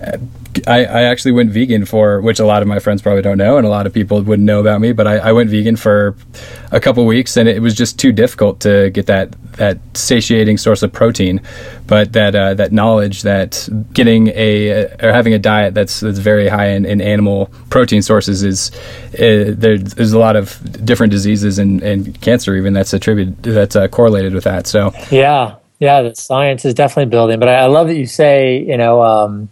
uh, 0.00 0.18
I, 0.66 0.84
I, 0.84 1.02
actually 1.02 1.32
went 1.32 1.50
vegan 1.50 1.84
for, 1.84 2.20
which 2.20 2.38
a 2.38 2.46
lot 2.46 2.62
of 2.62 2.68
my 2.68 2.78
friends 2.78 3.02
probably 3.02 3.22
don't 3.22 3.38
know, 3.38 3.56
and 3.56 3.66
a 3.66 3.70
lot 3.70 3.86
of 3.86 3.92
people 3.92 4.22
wouldn't 4.22 4.46
know 4.46 4.60
about 4.60 4.80
me. 4.80 4.92
But 4.92 5.06
I, 5.06 5.18
I 5.18 5.32
went 5.32 5.50
vegan 5.50 5.76
for 5.76 6.16
a 6.72 6.80
couple 6.80 7.04
weeks, 7.06 7.36
and 7.36 7.48
it 7.48 7.60
was 7.60 7.74
just 7.74 7.98
too 7.98 8.12
difficult 8.12 8.60
to 8.60 8.90
get 8.90 9.06
that 9.06 9.34
that 9.60 9.78
satiating 9.94 10.58
source 10.58 10.82
of 10.82 10.92
protein. 10.92 11.40
But 11.86 12.12
that 12.12 12.34
uh, 12.34 12.54
that 12.54 12.72
knowledge 12.72 13.22
that 13.22 13.68
getting 13.92 14.28
a 14.28 14.86
or 15.02 15.12
having 15.12 15.34
a 15.34 15.38
diet 15.38 15.74
that's 15.74 16.00
that's 16.00 16.18
very 16.18 16.48
high 16.48 16.68
in, 16.68 16.84
in 16.84 17.00
animal 17.00 17.50
protein 17.68 18.02
sources 18.02 18.42
is 18.42 18.70
uh, 19.14 19.52
there, 19.56 19.78
there's 19.78 20.12
a 20.12 20.18
lot 20.18 20.36
of 20.36 20.60
different 20.84 21.10
diseases 21.10 21.58
and, 21.58 21.82
and 21.82 22.20
cancer 22.20 22.54
even 22.56 22.72
that's 22.72 22.92
attributed 22.92 23.42
that's 23.42 23.76
uh, 23.76 23.88
correlated 23.88 24.34
with 24.34 24.44
that. 24.44 24.66
So 24.66 24.92
yeah, 25.10 25.56
yeah, 25.78 26.02
the 26.02 26.14
science 26.14 26.64
is 26.64 26.74
definitely 26.74 27.10
building. 27.10 27.38
But 27.40 27.48
I, 27.48 27.54
I 27.54 27.66
love 27.66 27.88
that 27.88 27.96
you 27.96 28.06
say 28.06 28.62
you 28.62 28.76
know. 28.76 29.02
Um, 29.02 29.50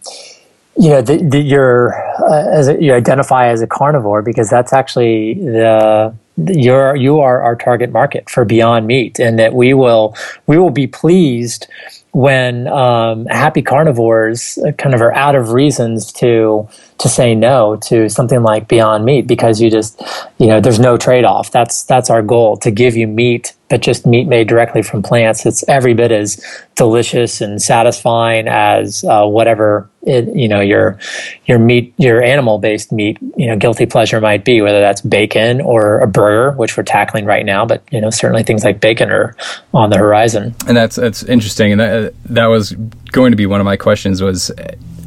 you 0.79 0.91
know 0.91 1.03
that 1.03 1.43
you're 1.45 1.95
uh, 2.23 2.49
as 2.51 2.69
a, 2.69 2.83
you 2.83 2.95
identify 2.95 3.49
as 3.49 3.63
a 3.63 3.67
carnivore 3.67 4.23
because 4.23 4.51
that's 4.51 4.73
actually 4.73 5.35
the 5.35 6.15
you're 6.37 6.97
you 6.97 7.21
are 7.21 7.43
our 7.43 7.57
target 7.57 7.93
market 7.93 8.31
for 8.31 8.45
Beyond 8.45 8.87
Meat, 8.87 9.19
and 9.19 9.39
that 9.39 9.55
we 9.55 9.75
will 9.75 10.17
we 10.47 10.59
will 10.59 10.71
be 10.71 10.87
pleased 10.87 11.67
when 12.13 12.69
um, 12.69 13.27
happy 13.27 13.63
carnivores 13.63 14.59
kind 14.79 14.95
of 14.95 15.03
are 15.03 15.15
out 15.15 15.35
of 15.35 15.53
reasons 15.53 16.13
to 16.13 16.69
to 16.99 17.09
say 17.09 17.35
no 17.35 17.77
to 17.77 18.09
something 18.09 18.43
like 18.43 18.69
Beyond 18.69 19.05
Meat 19.05 19.27
because 19.27 19.61
you 19.61 19.71
just 19.71 20.03
you 20.39 20.47
know 20.47 20.61
there's 20.61 20.81
no 20.81 20.97
trade 20.97 21.25
off. 21.25 21.51
That's 21.51 21.85
that's 21.85 22.11
our 22.11 22.23
goal 22.23 22.57
to 22.59 22.71
give 22.71 22.97
you 22.97 23.07
meat 23.07 23.55
but 23.69 23.83
just 23.83 24.07
meat 24.07 24.27
made 24.27 24.49
directly 24.49 24.83
from 24.83 25.03
plants. 25.03 25.45
It's 25.45 25.67
every 25.69 25.95
bit 25.95 26.11
as 26.11 26.43
delicious 26.75 27.41
and 27.41 27.61
satisfying 27.61 28.49
as 28.49 29.05
uh, 29.05 29.27
whatever 29.27 29.91
it, 30.03 30.35
you 30.35 30.49
know 30.49 30.61
your 30.61 30.99
your 31.47 31.59
meat 31.59 31.93
your 31.99 32.23
animal 32.23 32.59
based 32.59 32.93
meat 32.93 33.19
you 33.37 33.47
know 33.47 33.57
guilty 33.57 33.85
pleasure 33.85 34.21
might 34.21 34.45
be, 34.45 34.61
whether 34.63 34.81
that's 34.81 35.01
bacon 35.03 35.61
or 35.61 35.99
a 35.99 36.07
burger, 36.07 36.57
which 36.57 36.77
we're 36.77 36.83
tackling 36.83 37.25
right 37.25 37.45
now. 37.45 37.67
But 37.67 37.83
you 37.91 38.01
know 38.01 38.11
certainly 38.11 38.43
things 38.43 38.65
like 38.65 38.81
bacon 38.81 39.11
are 39.11 39.37
on 39.75 39.91
the 39.91 39.99
horizon. 39.99 40.55
And 40.67 40.77
that's 40.77 40.97
that's 40.97 41.23
interesting, 41.25 41.73
and 41.73 41.81
that 41.81 42.15
that 42.27 42.47
was 42.47 42.73
going 43.13 43.33
to 43.33 43.37
be 43.37 43.47
one 43.47 43.61
of 43.61 43.65
my 43.65 43.77
questions 43.77 44.23
was 44.23 44.51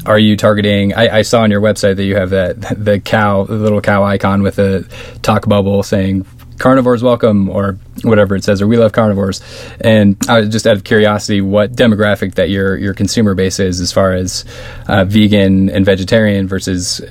are 0.05 0.19
you 0.19 0.35
targeting 0.35 0.93
I, 0.93 1.17
I, 1.17 1.21
saw 1.21 1.41
on 1.41 1.51
your 1.51 1.61
website 1.61 1.95
that 1.97 2.03
you 2.03 2.15
have 2.15 2.31
that 2.31 2.59
the 2.77 2.99
cow 2.99 3.43
the 3.43 3.55
little 3.55 3.81
cow 3.81 4.03
icon 4.03 4.41
with 4.41 4.59
a 4.59 4.85
talk 5.21 5.47
bubble 5.47 5.83
saying 5.83 6.25
carnivores 6.61 7.01
welcome 7.01 7.49
or 7.49 7.77
whatever 8.03 8.35
it 8.35 8.43
says 8.43 8.61
or 8.61 8.67
we 8.67 8.77
love 8.77 8.91
carnivores. 8.91 9.41
And 9.81 10.15
i 10.29 10.39
was 10.39 10.49
just 10.49 10.67
out 10.67 10.75
of 10.75 10.83
curiosity 10.83 11.41
what 11.41 11.73
demographic 11.73 12.35
that 12.35 12.49
your 12.49 12.77
your 12.77 12.93
consumer 12.93 13.33
base 13.33 13.59
is 13.59 13.79
as 13.79 13.91
far 13.91 14.13
as 14.13 14.45
uh, 14.87 15.05
vegan 15.05 15.69
and 15.69 15.85
vegetarian 15.85 16.47
versus 16.47 17.01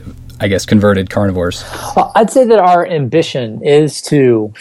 I 0.42 0.48
guess, 0.48 0.64
converted 0.64 1.10
carnivores? 1.10 1.64
Well, 1.94 2.12
I'd 2.14 2.30
say 2.30 2.44
that 2.46 2.58
our 2.58 2.86
ambition 2.86 3.62
is 3.62 4.00
to 4.02 4.52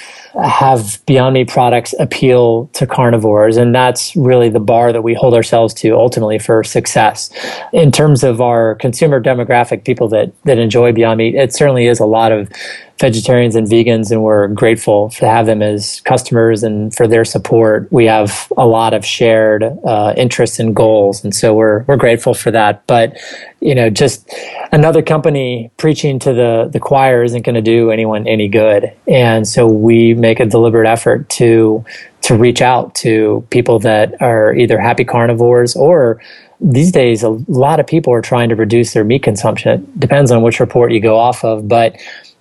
have 0.43 0.99
Beyond 1.05 1.35
Meat 1.35 1.47
products 1.47 1.95
appeal 1.99 2.67
to 2.73 2.85
carnivores, 2.85 3.55
and 3.55 3.73
that's 3.73 4.13
really 4.15 4.49
the 4.49 4.59
bar 4.59 4.91
that 4.91 5.03
we 5.03 5.13
hold 5.13 5.33
ourselves 5.33 5.73
to 5.75 5.95
ultimately 5.95 6.37
for 6.37 6.65
success. 6.65 7.29
In 7.71 7.91
terms 7.93 8.23
of 8.25 8.41
our 8.41 8.75
consumer 8.75 9.21
demographic, 9.21 9.85
people 9.85 10.09
that 10.09 10.33
that 10.43 10.57
enjoy 10.57 10.91
Beyond 10.91 11.17
Meat, 11.17 11.35
it 11.35 11.53
certainly 11.53 11.87
is 11.87 11.99
a 11.99 12.05
lot 12.05 12.33
of 12.33 12.51
vegetarians 12.99 13.55
and 13.55 13.67
vegans, 13.67 14.11
and 14.11 14.21
we're 14.21 14.47
grateful 14.49 15.09
to 15.11 15.27
have 15.27 15.45
them 15.45 15.61
as 15.61 16.01
customers 16.01 16.63
and 16.63 16.93
for 16.93 17.07
their 17.07 17.23
support. 17.23 17.91
We 17.91 18.05
have 18.05 18.51
a 18.57 18.67
lot 18.67 18.93
of 18.93 19.05
shared 19.05 19.63
uh, 19.63 20.13
interests 20.17 20.59
and 20.59 20.75
goals, 20.75 21.23
and 21.23 21.33
so 21.33 21.53
we're 21.53 21.83
we're 21.83 21.97
grateful 21.97 22.33
for 22.33 22.51
that. 22.51 22.85
But 22.87 23.17
you 23.61 23.73
know, 23.73 23.89
just 23.89 24.29
another 24.71 25.01
company 25.01 25.71
preaching 25.77 26.19
to 26.19 26.33
the 26.33 26.69
the 26.71 26.79
choir 26.79 27.23
isn't 27.23 27.43
going 27.43 27.55
to 27.55 27.61
do 27.61 27.91
anyone 27.91 28.27
any 28.27 28.47
good, 28.47 28.91
and 29.07 29.47
so 29.47 29.67
we 29.67 30.13
make 30.13 30.39
a 30.39 30.45
deliberate 30.45 30.87
effort 30.87 31.29
to 31.29 31.85
to 32.21 32.35
reach 32.35 32.61
out 32.61 32.93
to 32.95 33.45
people 33.49 33.79
that 33.79 34.21
are 34.21 34.53
either 34.53 34.77
happy 34.77 35.05
carnivores 35.05 35.75
or 35.75 36.21
these 36.61 36.91
days 36.91 37.23
a 37.23 37.29
lot 37.47 37.79
of 37.79 37.87
people 37.87 38.11
are 38.11 38.21
trying 38.21 38.49
to 38.49 38.55
reduce 38.55 38.93
their 38.93 39.03
meat 39.05 39.23
consumption. 39.23 39.81
It 39.81 39.99
depends 39.99 40.29
on 40.29 40.41
which 40.41 40.59
report 40.59 40.91
you 40.91 40.99
go 40.99 41.17
off 41.17 41.43
of, 41.45 41.69
but 41.69 41.95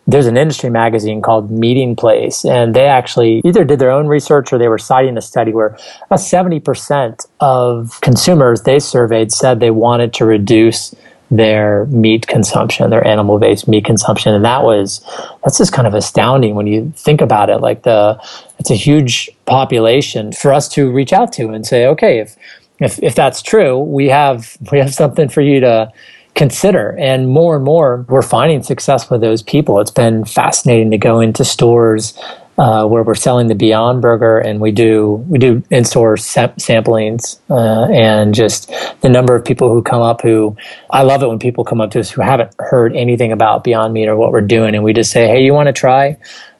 there's 0.09 0.27
an 0.27 0.39
industry 0.39 0.71
magazine 0.71 1.21
called 1.21 1.51
Meatingplace, 1.51 2.51
and 2.51 2.75
they 2.75 2.87
actually 2.87 3.43
either 3.45 3.63
did 3.63 3.79
their 3.79 3.91
own 3.91 4.07
research 4.07 4.51
or 4.53 4.59
they 4.59 4.69
were 4.69 4.79
citing 4.79 5.19
a 5.19 5.21
study 5.21 5.53
where 5.53 5.77
about 6.07 6.19
70% 6.19 7.27
of 7.41 8.01
consumers 8.01 8.63
they 8.63 8.79
surveyed 8.79 9.31
said 9.31 9.61
they 9.61 9.71
wanted 9.71 10.15
to 10.15 10.25
reduce 10.25 10.95
their 11.31 11.85
meat 11.87 12.27
consumption, 12.27 12.89
their 12.89 13.07
animal 13.07 13.39
based 13.39 13.69
meat 13.69 13.85
consumption. 13.85 14.33
And 14.33 14.47
that 14.47 14.63
was, 14.63 15.03
that's 15.45 15.59
just 15.59 15.75
kind 15.75 15.87
of 15.87 15.93
astounding 15.93 16.55
when 16.55 16.67
you 16.67 16.91
think 16.97 17.21
about 17.21 17.51
it. 17.51 17.59
Like 17.59 17.83
the, 17.83 18.19
it's 18.59 18.71
a 18.71 18.75
huge 18.75 19.29
population 19.45 20.33
for 20.33 20.55
us 20.55 20.71
to 20.71 20.91
reach 20.91 21.13
out 21.13 21.35
to 21.35 21.51
and 21.51 21.67
say, 21.67 21.85
okay, 21.85 22.21
if, 22.21 22.35
if, 22.81 22.99
if 23.03 23.15
that's 23.15 23.43
true, 23.43 23.79
we 23.79 24.09
have, 24.09 24.57
we 24.73 24.79
have 24.79 24.95
something 24.95 25.29
for 25.29 25.43
you 25.43 25.61
to, 25.61 25.93
consider. 26.39 26.97
And 26.99 27.29
more 27.29 27.57
and 27.57 27.65
more, 27.65 28.07
we're 28.09 28.23
finding 28.23 28.63
success 28.63 29.11
with 29.11 29.21
those 29.21 29.43
people. 29.43 29.81
It's 29.81 29.91
been 29.91 30.25
fascinating 30.25 30.93
to 30.93 30.99
go 30.99 31.19
into 31.19 31.45
stores 31.45 32.17
uh, 32.59 32.87
where 32.87 33.03
we're 33.03 33.15
selling 33.15 33.49
the 33.49 33.55
Beyond 33.55 34.03
Burger, 34.03 34.39
and 34.39 34.61
we 34.61 34.73
do 34.73 35.25
we 35.29 35.39
do 35.39 35.63
in 35.71 35.85
store 35.85 36.17
sam- 36.17 36.55
samplings, 36.59 37.39
uh, 37.51 37.93
and 37.93 38.35
just 38.35 38.73
the 39.01 39.09
number 39.09 39.37
of 39.37 39.45
people 39.45 39.69
who 39.69 39.83
come 39.83 40.03
up 40.03 40.23
who 40.23 40.57
I 40.91 41.03
love 41.03 41.23
it 41.23 41.29
when 41.29 41.39
people 41.39 41.65
come 41.65 41.81
up 41.81 41.91
to 41.93 42.01
us 42.01 42.11
who 42.11 42.23
haven't 42.23 42.53
heard 42.59 42.97
anything 42.97 43.31
about 43.31 43.63
Beyond 43.63 43.93
Meat 43.93 44.09
or 44.09 44.17
what 44.17 44.33
we're 44.33 44.41
doing, 44.41 44.75
and 44.75 44.83
we 44.83 44.93
just 44.93 45.13
say, 45.13 45.29
hey, 45.29 45.45
you 45.45 45.55
want 45.55 45.69
to 45.69 45.73
try 45.73 46.17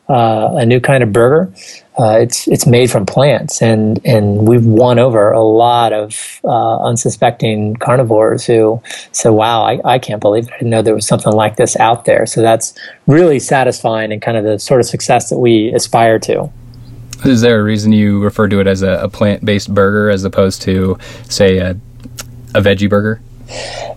uh, 0.09 0.55
a 0.55 0.67
new 0.67 0.81
kind 0.81 1.03
of 1.03 1.13
burger? 1.13 1.53
Uh, 1.99 2.19
it's 2.21 2.47
it's 2.47 2.67
made 2.67 2.91
from 2.91 3.05
plants, 3.05 3.61
and 3.61 4.01
and 4.05 4.47
we've 4.47 4.65
won 4.65 4.99
over 4.99 5.33
a 5.33 5.43
lot 5.43 5.93
of 5.93 6.41
uh, 6.45 6.79
unsuspecting 6.85 7.75
carnivores 7.77 8.45
who 8.47 8.81
say, 9.13 9.31
"Wow, 9.31 9.63
I, 9.63 9.81
I 9.85 9.99
can't 9.99 10.21
believe 10.21 10.47
it. 10.47 10.53
I 10.55 10.59
didn't 10.59 10.71
know 10.71 10.83
there 10.83 10.95
was 10.95 11.07
something 11.07 11.33
like 11.33 11.57
this 11.57 11.77
out 11.77 12.05
there." 12.05 12.25
So 12.25 12.41
that's 12.41 12.79
really 13.07 13.41
satisfying 13.41 14.13
and 14.13 14.23
kind 14.23 14.37
of 14.37 14.45
the 14.45 14.59
sort 14.59 14.81
of 14.81 14.87
success 14.87 15.31
that 15.31 15.39
we 15.39 15.73
aspire 15.75 16.19
to. 16.21 16.51
Is 17.25 17.41
there 17.41 17.59
a 17.59 17.65
reason 17.65 17.93
you 17.93 18.23
refer 18.23 18.49
to 18.49 18.61
it 18.61 18.67
as 18.67 18.83
a, 18.83 18.93
a 19.03 19.09
plant 19.09 19.45
based 19.45 19.75
burger 19.75 20.09
as 20.09 20.25
opposed 20.25 20.63
to, 20.63 20.99
say, 21.29 21.59
a, 21.59 21.71
a 22.55 22.61
veggie 22.61 22.89
burger? 22.89 23.21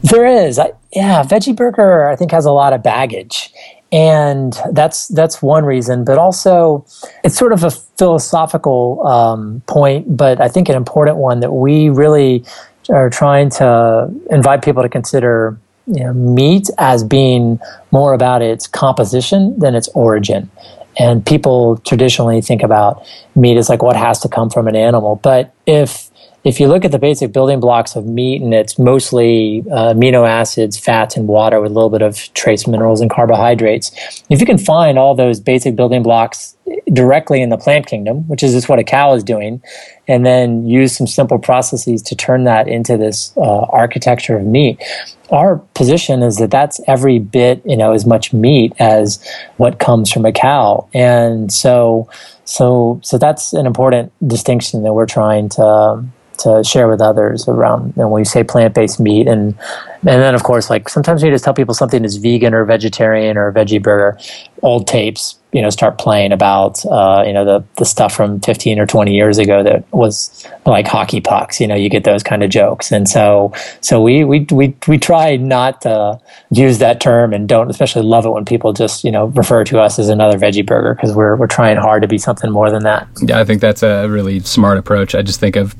There 0.03 0.25
is, 0.25 0.58
I, 0.58 0.72
yeah. 0.91 1.24
Veggie 1.24 1.56
burger, 1.56 2.10
I 2.10 2.15
think, 2.15 2.32
has 2.32 2.46
a 2.46 2.51
lot 2.51 2.74
of 2.74 2.82
baggage, 2.82 3.53
and 3.91 4.57
that's 4.71 5.07
that's 5.10 5.41
one 5.41 5.65
reason 5.65 6.03
but 6.05 6.17
also 6.17 6.86
it's 7.24 7.38
sort 7.38 7.51
of 7.51 7.63
a 7.63 7.71
philosophical 7.71 9.05
um, 9.05 9.62
point 9.67 10.15
but 10.15 10.39
i 10.39 10.48
think 10.48 10.69
an 10.69 10.75
important 10.75 11.17
one 11.17 11.39
that 11.41 11.51
we 11.51 11.89
really 11.89 12.43
are 12.89 13.10
trying 13.10 13.50
to 13.50 14.13
invite 14.29 14.63
people 14.63 14.81
to 14.81 14.89
consider 14.89 15.57
you 15.88 16.03
know, 16.03 16.13
meat 16.13 16.69
as 16.77 17.03
being 17.03 17.60
more 17.91 18.13
about 18.13 18.41
its 18.41 18.67
composition 18.67 19.57
than 19.60 19.75
its 19.75 19.88
origin. 19.89 20.50
And 20.98 21.25
people 21.25 21.77
traditionally 21.77 22.41
think 22.41 22.63
about 22.63 23.05
meat 23.36 23.57
as 23.57 23.69
like 23.69 23.81
what 23.81 23.95
has 23.95 24.19
to 24.19 24.29
come 24.29 24.50
from 24.50 24.67
an 24.67 24.75
animal. 24.75 25.15
But 25.17 25.53
if 25.65 26.11
if 26.43 26.60
you 26.60 26.67
look 26.67 26.83
at 26.83 26.91
the 26.91 26.98
basic 26.98 27.31
building 27.31 27.60
blocks 27.60 27.95
of 27.95 28.05
meat, 28.05 28.41
and 28.41 28.53
it's 28.53 28.79
mostly 28.79 29.63
uh, 29.71 29.93
amino 29.93 30.27
acids, 30.27 30.77
fats, 30.77 31.15
and 31.15 31.27
water 31.27 31.62
with 31.62 31.71
a 31.71 31.74
little 31.74 31.89
bit 31.89 32.01
of 32.01 32.17
trace 32.33 32.65
minerals 32.67 33.00
and 33.00 33.12
carbohydrates, 33.12 33.91
if 34.29 34.39
you 34.39 34.45
can 34.45 34.57
find 34.57 34.98
all 34.98 35.13
those 35.13 35.39
basic 35.39 35.75
building 35.75 36.01
blocks 36.01 36.57
directly 36.93 37.41
in 37.41 37.50
the 37.50 37.57
plant 37.57 37.86
kingdom, 37.86 38.27
which 38.27 38.41
is 38.41 38.53
just 38.53 38.69
what 38.69 38.79
a 38.79 38.83
cow 38.83 39.13
is 39.13 39.24
doing, 39.24 39.62
and 40.07 40.25
then 40.25 40.65
use 40.67 40.98
some 40.98 41.05
simple 41.05 41.38
processes 41.38 42.01
to 42.01 42.15
turn 42.15 42.43
that 42.45 42.67
into 42.67 42.98
this 42.98 43.38
uh, 43.38 43.62
architecture 43.69 44.36
of 44.36 44.45
meat. 44.45 44.81
Our 45.29 45.57
position 45.75 46.24
is 46.24 46.38
that 46.38 46.50
that's 46.50 46.81
every 46.88 47.19
bit, 47.19 47.62
you 47.65 47.77
know, 47.77 47.93
as 47.93 48.05
much 48.05 48.33
meat 48.33 48.74
as 48.79 49.24
what 49.57 49.77
comes 49.77 50.12
from 50.12 50.25
a 50.25 50.31
cow, 50.31 50.89
and 50.91 51.53
so, 51.53 52.10
so, 52.45 53.00
so 53.03 53.19
that's 53.19 53.53
an 53.53 53.67
important 53.67 54.12
distinction 54.27 54.81
that 54.83 54.93
we're 54.93 55.05
trying 55.05 55.48
to 55.50 56.03
to 56.39 56.63
share 56.63 56.88
with 56.88 57.01
others 57.01 57.47
around 57.47 57.93
and 57.97 58.09
when 58.09 58.21
we 58.21 58.25
say 58.25 58.43
plant-based 58.43 59.00
meat 59.00 59.27
and 59.27 59.57
and 60.03 60.21
then 60.21 60.33
of 60.33 60.43
course 60.43 60.69
like 60.69 60.89
sometimes 60.89 61.23
we 61.23 61.29
just 61.29 61.43
tell 61.43 61.53
people 61.53 61.73
something 61.73 62.03
is 62.03 62.17
vegan 62.17 62.53
or 62.53 62.65
vegetarian 62.65 63.38
or 63.38 63.47
a 63.47 63.53
veggie 63.53 63.81
burger. 63.81 64.17
Old 64.63 64.88
tapes 64.88 65.39
you 65.51 65.61
know 65.61 65.69
start 65.69 65.97
playing 65.97 66.31
about 66.31 66.83
uh, 66.85 67.23
you 67.25 67.33
know 67.33 67.43
the 67.43 67.63
the 67.77 67.85
stuff 67.85 68.13
from 68.13 68.39
15 68.39 68.79
or 68.79 68.85
20 68.85 69.13
years 69.13 69.38
ago 69.38 69.63
that 69.63 69.91
was 69.91 70.47
like 70.65 70.88
hockey 70.88 71.19
pucks 71.19 71.59
you 71.59 71.67
know 71.67 71.75
you 71.75 71.89
get 71.89 72.03
those 72.03 72.23
kind 72.23 72.43
of 72.43 72.50
jokes. 72.50 72.91
And 72.91 73.07
so 73.07 73.53
so 73.81 74.01
we 74.01 74.23
we 74.23 74.47
we, 74.51 74.75
we 74.88 74.97
try 74.97 75.35
not 75.35 75.81
to 75.81 76.19
use 76.51 76.79
that 76.79 77.01
term 77.01 77.33
and 77.33 77.47
don't 77.47 77.69
especially 77.69 78.03
love 78.03 78.25
it 78.25 78.29
when 78.29 78.45
people 78.45 78.73
just 78.73 79.03
you 79.03 79.11
know 79.11 79.25
refer 79.27 79.63
to 79.65 79.79
us 79.79 80.00
as 80.00 80.09
another 80.09 80.38
veggie 80.38 80.65
burger 80.65 80.95
because 80.95 81.13
we're 81.13 81.35
we're 81.35 81.47
trying 81.47 81.77
hard 81.77 82.01
to 82.01 82.07
be 82.07 82.17
something 82.17 82.50
more 82.50 82.71
than 82.71 82.83
that. 82.83 83.07
Yeah 83.21 83.39
i 83.39 83.45
think 83.45 83.61
that's 83.61 83.83
a 83.83 84.07
really 84.07 84.39
smart 84.39 84.77
approach. 84.77 85.15
I 85.15 85.21
just 85.21 85.39
think 85.39 85.55
of 85.55 85.75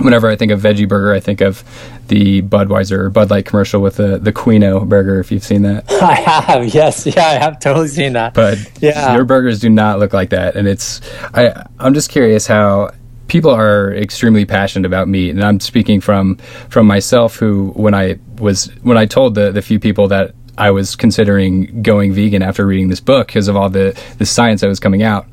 whenever 0.00 0.28
I 0.28 0.36
think 0.36 0.52
of 0.52 0.60
veggie 0.60 0.88
burger, 0.88 1.12
I 1.12 1.20
think 1.20 1.40
of 1.40 1.64
the 2.08 2.42
Budweiser 2.42 2.98
or 2.98 3.10
Bud 3.10 3.30
Light 3.30 3.46
commercial 3.46 3.80
with 3.80 3.96
the 3.96 4.18
the 4.18 4.32
quinoa 4.32 4.88
burger. 4.88 5.20
If 5.20 5.30
you've 5.30 5.44
seen 5.44 5.62
that, 5.62 5.90
I 6.02 6.14
have. 6.14 6.74
Yes, 6.74 7.06
yeah, 7.06 7.26
I 7.26 7.34
have 7.34 7.60
totally 7.60 7.88
seen 7.88 8.14
that. 8.14 8.34
But 8.34 8.58
yeah, 8.80 9.14
your 9.14 9.24
burgers 9.24 9.60
do 9.60 9.70
not 9.70 9.98
look 9.98 10.12
like 10.12 10.30
that, 10.30 10.56
and 10.56 10.66
it's 10.68 11.00
I 11.34 11.64
I'm 11.78 11.94
just 11.94 12.10
curious 12.10 12.46
how 12.46 12.90
people 13.26 13.50
are 13.50 13.92
extremely 13.94 14.44
passionate 14.44 14.86
about 14.86 15.08
meat 15.08 15.30
and 15.30 15.42
i'm 15.42 15.58
speaking 15.58 15.98
from 15.98 16.36
from 16.68 16.86
myself 16.86 17.36
who 17.36 17.72
when 17.74 17.94
i 17.94 18.18
was 18.38 18.66
when 18.82 18.98
i 18.98 19.06
told 19.06 19.34
the 19.34 19.50
the 19.50 19.62
few 19.62 19.80
people 19.80 20.06
that 20.08 20.34
i 20.58 20.70
was 20.70 20.94
considering 20.94 21.82
going 21.82 22.12
vegan 22.12 22.42
after 22.42 22.66
reading 22.66 22.88
this 22.88 23.00
book 23.00 23.28
because 23.28 23.48
of 23.48 23.56
all 23.56 23.70
the 23.70 23.98
the 24.18 24.26
science 24.26 24.60
that 24.60 24.68
was 24.68 24.78
coming 24.78 25.02
out 25.02 25.26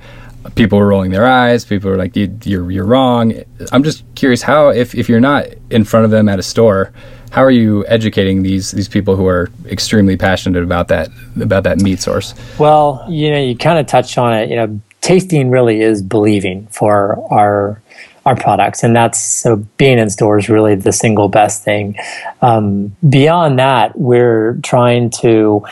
people 0.55 0.79
were 0.79 0.87
rolling 0.87 1.11
their 1.11 1.25
eyes. 1.25 1.65
People 1.65 1.91
were 1.91 1.97
like, 1.97 2.15
"You're 2.15 2.71
you're 2.71 2.85
wrong." 2.85 3.33
I'm 3.71 3.83
just 3.83 4.03
curious 4.15 4.41
how, 4.41 4.69
if 4.69 4.95
if 4.95 5.09
you're 5.09 5.19
not 5.19 5.45
in 5.69 5.83
front 5.83 6.05
of 6.05 6.11
them 6.11 6.29
at 6.29 6.39
a 6.39 6.43
store, 6.43 6.91
how 7.31 7.43
are 7.43 7.51
you 7.51 7.85
educating 7.87 8.43
these 8.43 8.71
these 8.71 8.87
people 8.87 9.15
who 9.15 9.27
are 9.27 9.49
extremely 9.65 10.17
passionate 10.17 10.63
about 10.63 10.87
that 10.89 11.09
about 11.39 11.63
that 11.63 11.79
meat 11.79 12.01
source? 12.01 12.33
Well, 12.59 13.05
you 13.09 13.31
know, 13.31 13.39
you 13.39 13.55
kind 13.55 13.79
of 13.79 13.87
touched 13.87 14.17
on 14.17 14.33
it. 14.33 14.49
You 14.49 14.55
know, 14.55 14.81
tasting 15.01 15.49
really 15.49 15.81
is 15.81 16.01
believing 16.01 16.67
for 16.67 17.17
our 17.31 17.81
our 18.23 18.35
products 18.35 18.83
and 18.83 18.95
that's 18.95 19.19
so 19.19 19.55
being 19.77 19.97
in 19.97 20.07
stores 20.07 20.47
really 20.47 20.75
the 20.75 20.91
single 20.93 21.27
best 21.27 21.63
thing 21.63 21.95
um, 22.43 22.95
beyond 23.09 23.57
that 23.57 23.97
we're 23.97 24.59
trying 24.61 25.09
to 25.09 25.65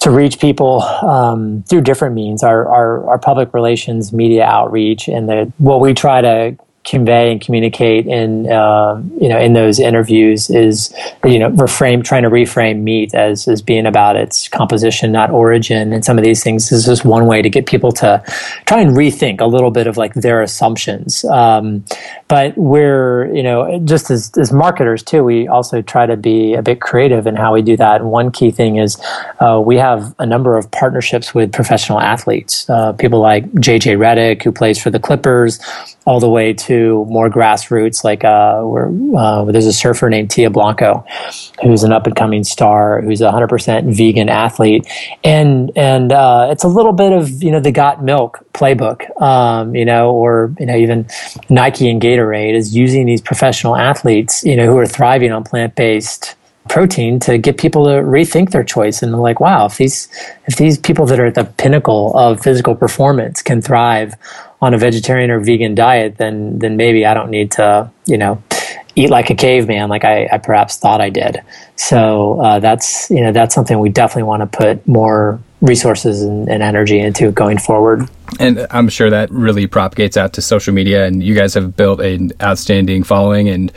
to 0.00 0.10
reach 0.10 0.40
people 0.40 0.82
um, 0.82 1.62
through 1.64 1.82
different 1.82 2.14
means 2.14 2.42
our, 2.42 2.66
our, 2.68 3.06
our 3.06 3.18
public 3.18 3.52
relations 3.54 4.12
media 4.12 4.44
outreach 4.44 5.08
and 5.08 5.28
the 5.28 5.52
what 5.58 5.80
we 5.80 5.94
try 5.94 6.20
to 6.20 6.56
convey 6.84 7.30
and 7.30 7.40
communicate 7.42 8.06
in 8.06 8.50
uh, 8.50 9.00
you 9.20 9.28
know 9.28 9.38
in 9.38 9.52
those 9.52 9.78
interviews 9.78 10.48
is 10.48 10.94
you 11.24 11.38
know 11.38 11.50
reframe 11.50 12.02
trying 12.02 12.22
to 12.22 12.30
reframe 12.30 12.80
meat 12.80 13.14
as 13.14 13.46
as 13.46 13.60
being 13.60 13.84
about 13.84 14.16
its 14.16 14.48
composition 14.48 15.12
not 15.12 15.30
origin. 15.30 15.92
And 15.92 16.04
some 16.04 16.16
of 16.16 16.24
these 16.24 16.42
things 16.42 16.72
is 16.72 16.86
just 16.86 17.04
one 17.04 17.26
way 17.26 17.42
to 17.42 17.50
get 17.50 17.66
people 17.66 17.92
to 17.92 18.22
try 18.66 18.80
and 18.80 18.92
rethink 18.96 19.40
a 19.40 19.46
little 19.46 19.70
bit 19.70 19.86
of 19.86 19.98
like 19.98 20.14
their 20.14 20.40
assumptions. 20.40 21.24
Um, 21.26 21.84
but 22.28 22.56
we're 22.56 23.32
you 23.34 23.42
know 23.42 23.78
just 23.84 24.10
as 24.10 24.32
as 24.38 24.52
marketers 24.52 25.02
too 25.02 25.22
we 25.22 25.46
also 25.48 25.82
try 25.82 26.06
to 26.06 26.16
be 26.16 26.54
a 26.54 26.62
bit 26.62 26.80
creative 26.80 27.26
in 27.26 27.36
how 27.36 27.52
we 27.52 27.60
do 27.60 27.76
that. 27.76 28.00
And 28.00 28.10
one 28.10 28.30
key 28.30 28.50
thing 28.50 28.76
is 28.76 29.00
uh, 29.40 29.60
we 29.64 29.76
have 29.76 30.14
a 30.18 30.24
number 30.24 30.56
of 30.56 30.70
partnerships 30.70 31.34
with 31.34 31.52
professional 31.52 32.00
athletes 32.00 32.68
uh, 32.70 32.92
people 32.94 33.20
like 33.20 33.44
JJ 33.52 33.98
Redick 33.98 34.42
who 34.42 34.50
plays 34.50 34.80
for 34.80 34.90
the 34.90 34.98
Clippers 34.98 35.60
all 36.06 36.20
the 36.20 36.28
way 36.28 36.52
to 36.70 37.04
more 37.06 37.28
grassroots. 37.28 38.04
Like 38.04 38.22
uh, 38.22 39.18
uh, 39.18 39.44
there's 39.50 39.66
a 39.66 39.72
surfer 39.72 40.08
named 40.08 40.30
Tia 40.30 40.50
Blanco, 40.50 41.04
who's 41.62 41.82
an 41.82 41.92
up 41.92 42.06
and 42.06 42.14
coming 42.14 42.44
star, 42.44 43.02
who's 43.02 43.20
a 43.20 43.30
100% 43.30 43.92
vegan 43.92 44.28
athlete, 44.28 44.86
and 45.24 45.72
and 45.76 46.12
uh, 46.12 46.46
it's 46.50 46.62
a 46.62 46.68
little 46.68 46.92
bit 46.92 47.12
of 47.12 47.42
you 47.42 47.50
know 47.50 47.58
the 47.58 47.72
Got 47.72 48.04
Milk 48.04 48.38
playbook, 48.54 49.20
um, 49.20 49.74
you 49.74 49.84
know, 49.84 50.12
or 50.12 50.54
you 50.60 50.66
know 50.66 50.76
even 50.76 51.08
Nike 51.48 51.90
and 51.90 52.00
Gatorade 52.00 52.54
is 52.54 52.74
using 52.74 53.04
these 53.04 53.20
professional 53.20 53.74
athletes, 53.74 54.44
you 54.44 54.54
know, 54.54 54.66
who 54.66 54.78
are 54.78 54.86
thriving 54.86 55.32
on 55.32 55.42
plant 55.42 55.74
based 55.74 56.36
protein 56.68 57.18
to 57.18 57.36
get 57.36 57.58
people 57.58 57.84
to 57.86 57.90
rethink 57.90 58.50
their 58.50 58.62
choice 58.62 59.02
and 59.02 59.18
like 59.20 59.40
wow 59.40 59.64
if 59.64 59.78
these 59.78 60.08
if 60.46 60.56
these 60.56 60.78
people 60.78 61.04
that 61.04 61.18
are 61.18 61.26
at 61.26 61.34
the 61.34 61.44
pinnacle 61.44 62.16
of 62.16 62.40
physical 62.40 62.76
performance 62.76 63.42
can 63.42 63.60
thrive 63.60 64.14
on 64.62 64.74
a 64.74 64.78
vegetarian 64.78 65.30
or 65.30 65.40
vegan 65.40 65.74
diet, 65.74 66.16
then 66.18 66.58
then 66.58 66.76
maybe 66.76 67.06
I 67.06 67.14
don't 67.14 67.30
need 67.30 67.52
to, 67.52 67.90
you 68.06 68.18
know, 68.18 68.42
eat 68.94 69.10
like 69.10 69.30
a 69.30 69.34
caveman 69.34 69.88
like 69.88 70.04
I, 70.04 70.28
I 70.30 70.38
perhaps 70.38 70.76
thought 70.76 71.00
I 71.00 71.10
did. 71.10 71.42
So 71.76 72.40
uh, 72.40 72.60
that's 72.60 73.10
you 73.10 73.22
know 73.22 73.32
that's 73.32 73.54
something 73.54 73.78
we 73.78 73.88
definitely 73.88 74.24
want 74.24 74.50
to 74.50 74.58
put 74.58 74.86
more 74.86 75.40
resources 75.60 76.22
and, 76.22 76.48
and, 76.48 76.62
energy 76.62 76.98
into 76.98 77.30
going 77.32 77.58
forward. 77.58 78.08
And 78.38 78.66
I'm 78.70 78.88
sure 78.88 79.10
that 79.10 79.30
really 79.30 79.66
propagates 79.66 80.16
out 80.16 80.32
to 80.34 80.42
social 80.42 80.72
media, 80.72 81.04
and 81.04 81.22
you 81.22 81.34
guys 81.34 81.52
have 81.52 81.76
built 81.76 82.00
an 82.00 82.32
outstanding 82.42 83.02
following, 83.02 83.48
and 83.48 83.70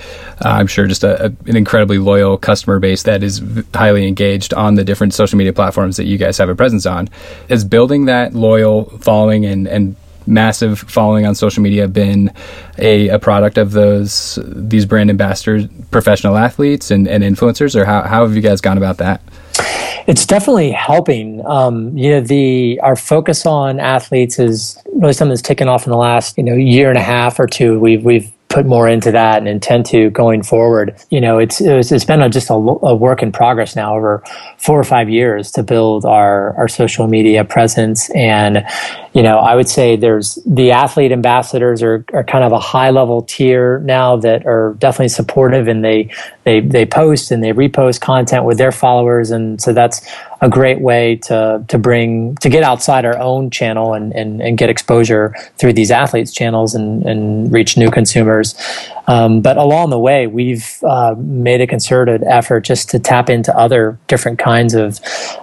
uh, 0.46 0.50
I'm 0.50 0.68
sure 0.68 0.88
just 0.88 1.04
a, 1.04 1.26
a, 1.26 1.28
an 1.46 1.58
incredibly 1.58 1.98
loyal 1.98 2.38
customer 2.38 2.80
base 2.80 3.04
that 3.04 3.22
is 3.22 3.42
highly 3.74 4.08
engaged 4.08 4.54
on 4.54 4.76
the 4.76 4.86
different 4.86 5.14
social 5.14 5.38
media 5.38 5.52
platforms 5.52 5.98
that 5.98 6.06
you 6.06 6.18
guys 6.18 6.38
have 6.38 6.48
a 6.48 6.56
presence 6.56 6.86
on. 6.86 7.10
Is 7.50 7.66
building 7.66 8.06
that 8.06 8.34
loyal 8.34 8.86
following 9.00 9.46
and, 9.46 9.68
and 9.68 9.96
massive 10.26 10.80
following 10.80 11.26
on 11.26 11.36
social 11.36 11.64
media 11.64 11.88
been 11.88 12.32
a, 12.78 13.10
a 13.10 13.20
product 13.20 13.58
of 13.58 13.72
those 13.72 14.40
these 14.46 14.86
brand 14.86 15.10
ambassadors, 15.10 15.68
professional 15.92 16.38
athletes, 16.38 16.92
and, 16.92 17.08
and 17.08 17.24
influencers, 17.24 17.76
or 17.76 17.86
how, 17.86 18.02
how 18.04 18.26
have 18.26 18.36
you 18.36 18.42
guys 18.42 18.62
gone 18.62 18.78
about 18.78 18.98
that? 18.98 19.22
It's 20.08 20.26
definitely 20.26 20.72
helping. 20.72 21.46
Um, 21.46 21.98
you 21.98 22.12
know, 22.12 22.22
the 22.22 22.80
our 22.82 22.96
focus 22.96 23.46
on 23.46 23.80
athletes 23.80 24.40
is 24.40 24.78
really 24.94 25.14
something 25.14 25.30
that's 25.30 25.42
taken 25.42 25.68
off 25.68 25.86
in 25.86 25.92
the 25.92 25.98
last 25.98 26.38
you 26.38 26.44
know 26.44 26.56
year 26.56 26.90
and 26.90 26.98
a 26.98 27.04
half 27.04 27.40
or 27.40 27.48
two. 27.48 27.80
We've 27.80 28.04
we've 28.04 28.32
put 28.54 28.68
more 28.68 28.88
into 28.88 29.12
that 29.12 29.40
and 29.40 29.48
intend 29.48 29.84
to 29.88 30.12
going 30.12 30.44
forward. 30.44 30.96
You 31.10 31.20
know, 31.20 31.40
it's 31.40 31.60
it's, 31.60 31.92
it's 31.92 32.06
been 32.06 32.22
a, 32.22 32.30
just 32.30 32.52
a, 32.52 32.54
a, 32.54 32.96
work 32.96 33.24
in 33.24 33.32
progress 33.32 33.76
now 33.76 33.96
over 33.96 34.24
four 34.60 34.80
or 34.80 34.84
five 34.84 35.10
years 35.10 35.52
to 35.54 35.64
build 35.64 36.06
our 36.06 36.56
our 36.56 36.68
social 36.68 37.08
media 37.08 37.44
presence. 37.44 38.12
And 38.12 38.64
you 39.14 39.24
know, 39.24 39.40
I 39.40 39.56
would 39.56 39.68
say 39.68 39.96
there's 39.96 40.38
the 40.46 40.72
athlete 40.72 41.12
ambassadors 41.12 41.82
are 41.82 42.06
are 42.14 42.24
kind 42.24 42.44
of 42.44 42.52
a 42.52 42.60
high 42.60 42.92
level 42.92 43.24
tier 43.24 43.80
now 43.80 44.18
that 44.18 44.46
are 44.46 44.76
definitely 44.78 45.10
supportive 45.10 45.68
and 45.68 45.84
they 45.84 46.12
they 46.44 46.60
they 46.62 46.86
post 46.86 47.32
and 47.32 47.44
they 47.44 47.54
repost 47.54 48.02
content 48.02 48.46
with 48.46 48.60
their 48.60 48.72
followers, 48.72 49.32
and 49.32 49.60
so 49.60 49.74
that's 49.74 50.08
a 50.44 50.50
great 50.50 50.82
way 50.82 51.16
to 51.16 51.64
to 51.70 51.78
bring 51.78 52.36
to 52.36 52.50
get 52.50 52.64
outside 52.64 53.06
our 53.06 53.18
own 53.18 53.50
channel 53.50 53.94
and 53.94 54.14
and, 54.14 54.42
and 54.42 54.58
get 54.58 54.70
exposure 54.70 55.34
through 55.58 55.72
these 55.72 55.90
athletes 55.90 56.34
channels 56.34 56.76
and 56.76 57.04
and 57.06 57.52
reach 57.52 57.78
new 57.78 57.90
consumers. 57.90 58.54
Um, 59.08 59.42
but 59.42 59.58
along 59.58 59.90
the 59.90 60.00
way, 60.00 60.28
we've 60.28 60.80
uh, 60.84 61.16
made 61.18 61.62
a 61.62 61.68
concerted 61.68 62.24
effort 62.24 62.62
just 62.62 62.90
to 62.90 63.00
tap 63.00 63.30
into 63.30 63.58
other 63.58 63.98
different 64.08 64.40
kinds 64.40 64.74
of 64.74 65.00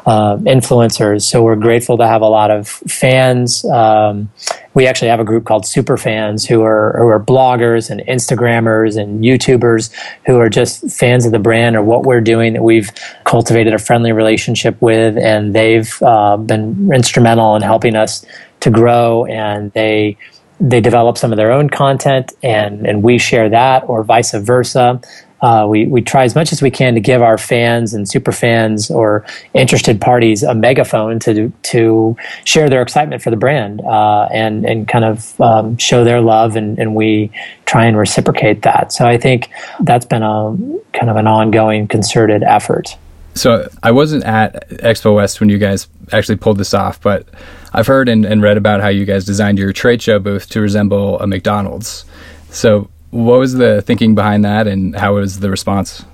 uh, 0.07 0.37
influencers. 0.37 1.23
So 1.23 1.43
we're 1.43 1.57
grateful 1.57 1.97
to 1.99 2.07
have 2.07 2.23
a 2.23 2.29
lot 2.29 2.51
of 2.51 2.69
fans. 2.69 3.65
Um, 3.65 4.31
we 4.75 4.87
actually 4.87 5.09
have 5.09 5.21
a 5.21 5.25
group 5.25 5.45
called 5.45 5.67
super 5.67 5.97
fans 5.97 6.47
who 6.47 6.63
are 6.63 6.95
who 6.99 7.07
are 7.09 7.19
bloggers 7.19 7.91
and 7.91 8.01
instagrammers 8.03 9.01
and 9.01 9.25
youtubers 9.25 9.93
who 10.27 10.39
are 10.39 10.49
just 10.49 10.91
fans 10.91 11.27
of 11.27 11.33
the 11.33 11.39
brand 11.39 11.77
or 11.77 11.83
what 11.83 12.05
we're 12.05 12.21
doing 12.21 12.53
that 12.53 12.63
we've 12.63 12.91
cultivated 13.25 13.75
a 13.75 13.79
friendly 13.79 14.13
relationship 14.13 14.81
with. 14.81 15.19
And 15.19 15.55
they've 15.55 16.01
uh, 16.03 16.37
been 16.37 16.93
instrumental 16.93 17.57
in 17.57 17.63
helping 17.63 17.97
us 17.97 18.25
to 18.61 18.71
grow. 18.71 19.25
And 19.27 19.73
they 19.73 20.17
they 20.61 20.81
develop 20.81 21.17
some 21.17 21.33
of 21.33 21.37
their 21.37 21.51
own 21.51 21.71
content 21.71 22.33
and 22.43 22.87
and 22.87 23.03
we 23.03 23.19
share 23.19 23.49
that 23.49 23.83
or 23.89 24.05
vice 24.05 24.33
versa 24.33 25.01
uh, 25.43 25.67
we, 25.69 25.87
we 25.87 26.03
try 26.03 26.25
as 26.25 26.35
much 26.35 26.53
as 26.53 26.61
we 26.61 26.71
can 26.71 26.95
to 26.95 27.01
give 27.01 27.23
our 27.23 27.39
fans 27.39 27.95
and 27.95 28.09
super 28.09 28.33
fans 28.33 28.91
or 28.91 29.25
interested 29.55 30.01
parties 30.01 30.43
a 30.43 30.55
megaphone 30.55 31.19
to 31.21 31.51
to 31.63 32.17
share 32.45 32.69
their 32.69 32.83
excitement 32.83 33.23
for 33.23 33.31
the 33.31 33.37
brand 33.37 33.81
uh, 33.83 34.29
and 34.33 34.65
and 34.65 34.89
kind 34.89 35.05
of 35.05 35.41
um, 35.41 35.77
show 35.79 36.05
their 36.05 36.21
love 36.21 36.57
and, 36.57 36.79
and 36.79 36.95
we 36.95 37.31
try 37.67 37.85
and 37.85 37.97
reciprocate 37.97 38.63
that. 38.63 38.93
So 38.93 39.07
I 39.07 39.17
think 39.17 39.49
that's 39.81 40.07
been 40.07 40.23
a 40.23 40.57
kind 40.93 41.09
of 41.09 41.17
an 41.17 41.27
ongoing 41.27 41.89
concerted 41.89 42.43
effort. 42.43 42.97
So 43.35 43.69
I 43.83 43.93
wasn't 43.93 44.25
at 44.25 44.69
Expo 44.71 45.15
West 45.15 45.41
when 45.41 45.49
you 45.49 45.59
guys 45.59 45.87
actually 46.13 46.37
pulled 46.37 46.59
this 46.59 46.75
off, 46.75 47.01
but 47.01 47.29
I've 47.73 47.87
heard 47.87 48.09
and, 48.09 48.25
and 48.25 48.43
read 48.43 48.57
about 48.57 48.81
how 48.81 48.89
you 48.89 49.05
guys 49.05 49.25
designed 49.25 49.59
your 49.59 49.73
trade 49.73 50.03
show 50.03 50.19
booth 50.19 50.51
to 50.51 50.61
resemble 50.61 51.21
a 51.21 51.27
McDonald's. 51.27 52.05
So 52.51 52.91
what 53.11 53.39
was 53.39 53.55
the 53.55 53.83
thinking 53.83 54.15
behind 54.15 54.45
that, 54.45 54.67
and 54.67 54.95
how 54.97 55.15
was 55.15 55.41
the 55.41 55.51
response? 55.51 56.05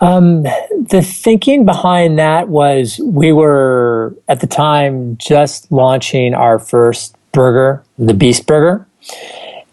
Um, 0.00 0.44
the 0.44 1.02
thinking 1.02 1.66
behind 1.66 2.18
that 2.18 2.48
was 2.48 2.98
we 3.04 3.32
were 3.32 4.16
at 4.28 4.40
the 4.40 4.46
time 4.46 5.18
just 5.18 5.70
launching 5.70 6.32
our 6.32 6.58
first 6.58 7.14
burger, 7.32 7.84
the 7.98 8.14
Beast 8.14 8.46
Burger. 8.46 8.86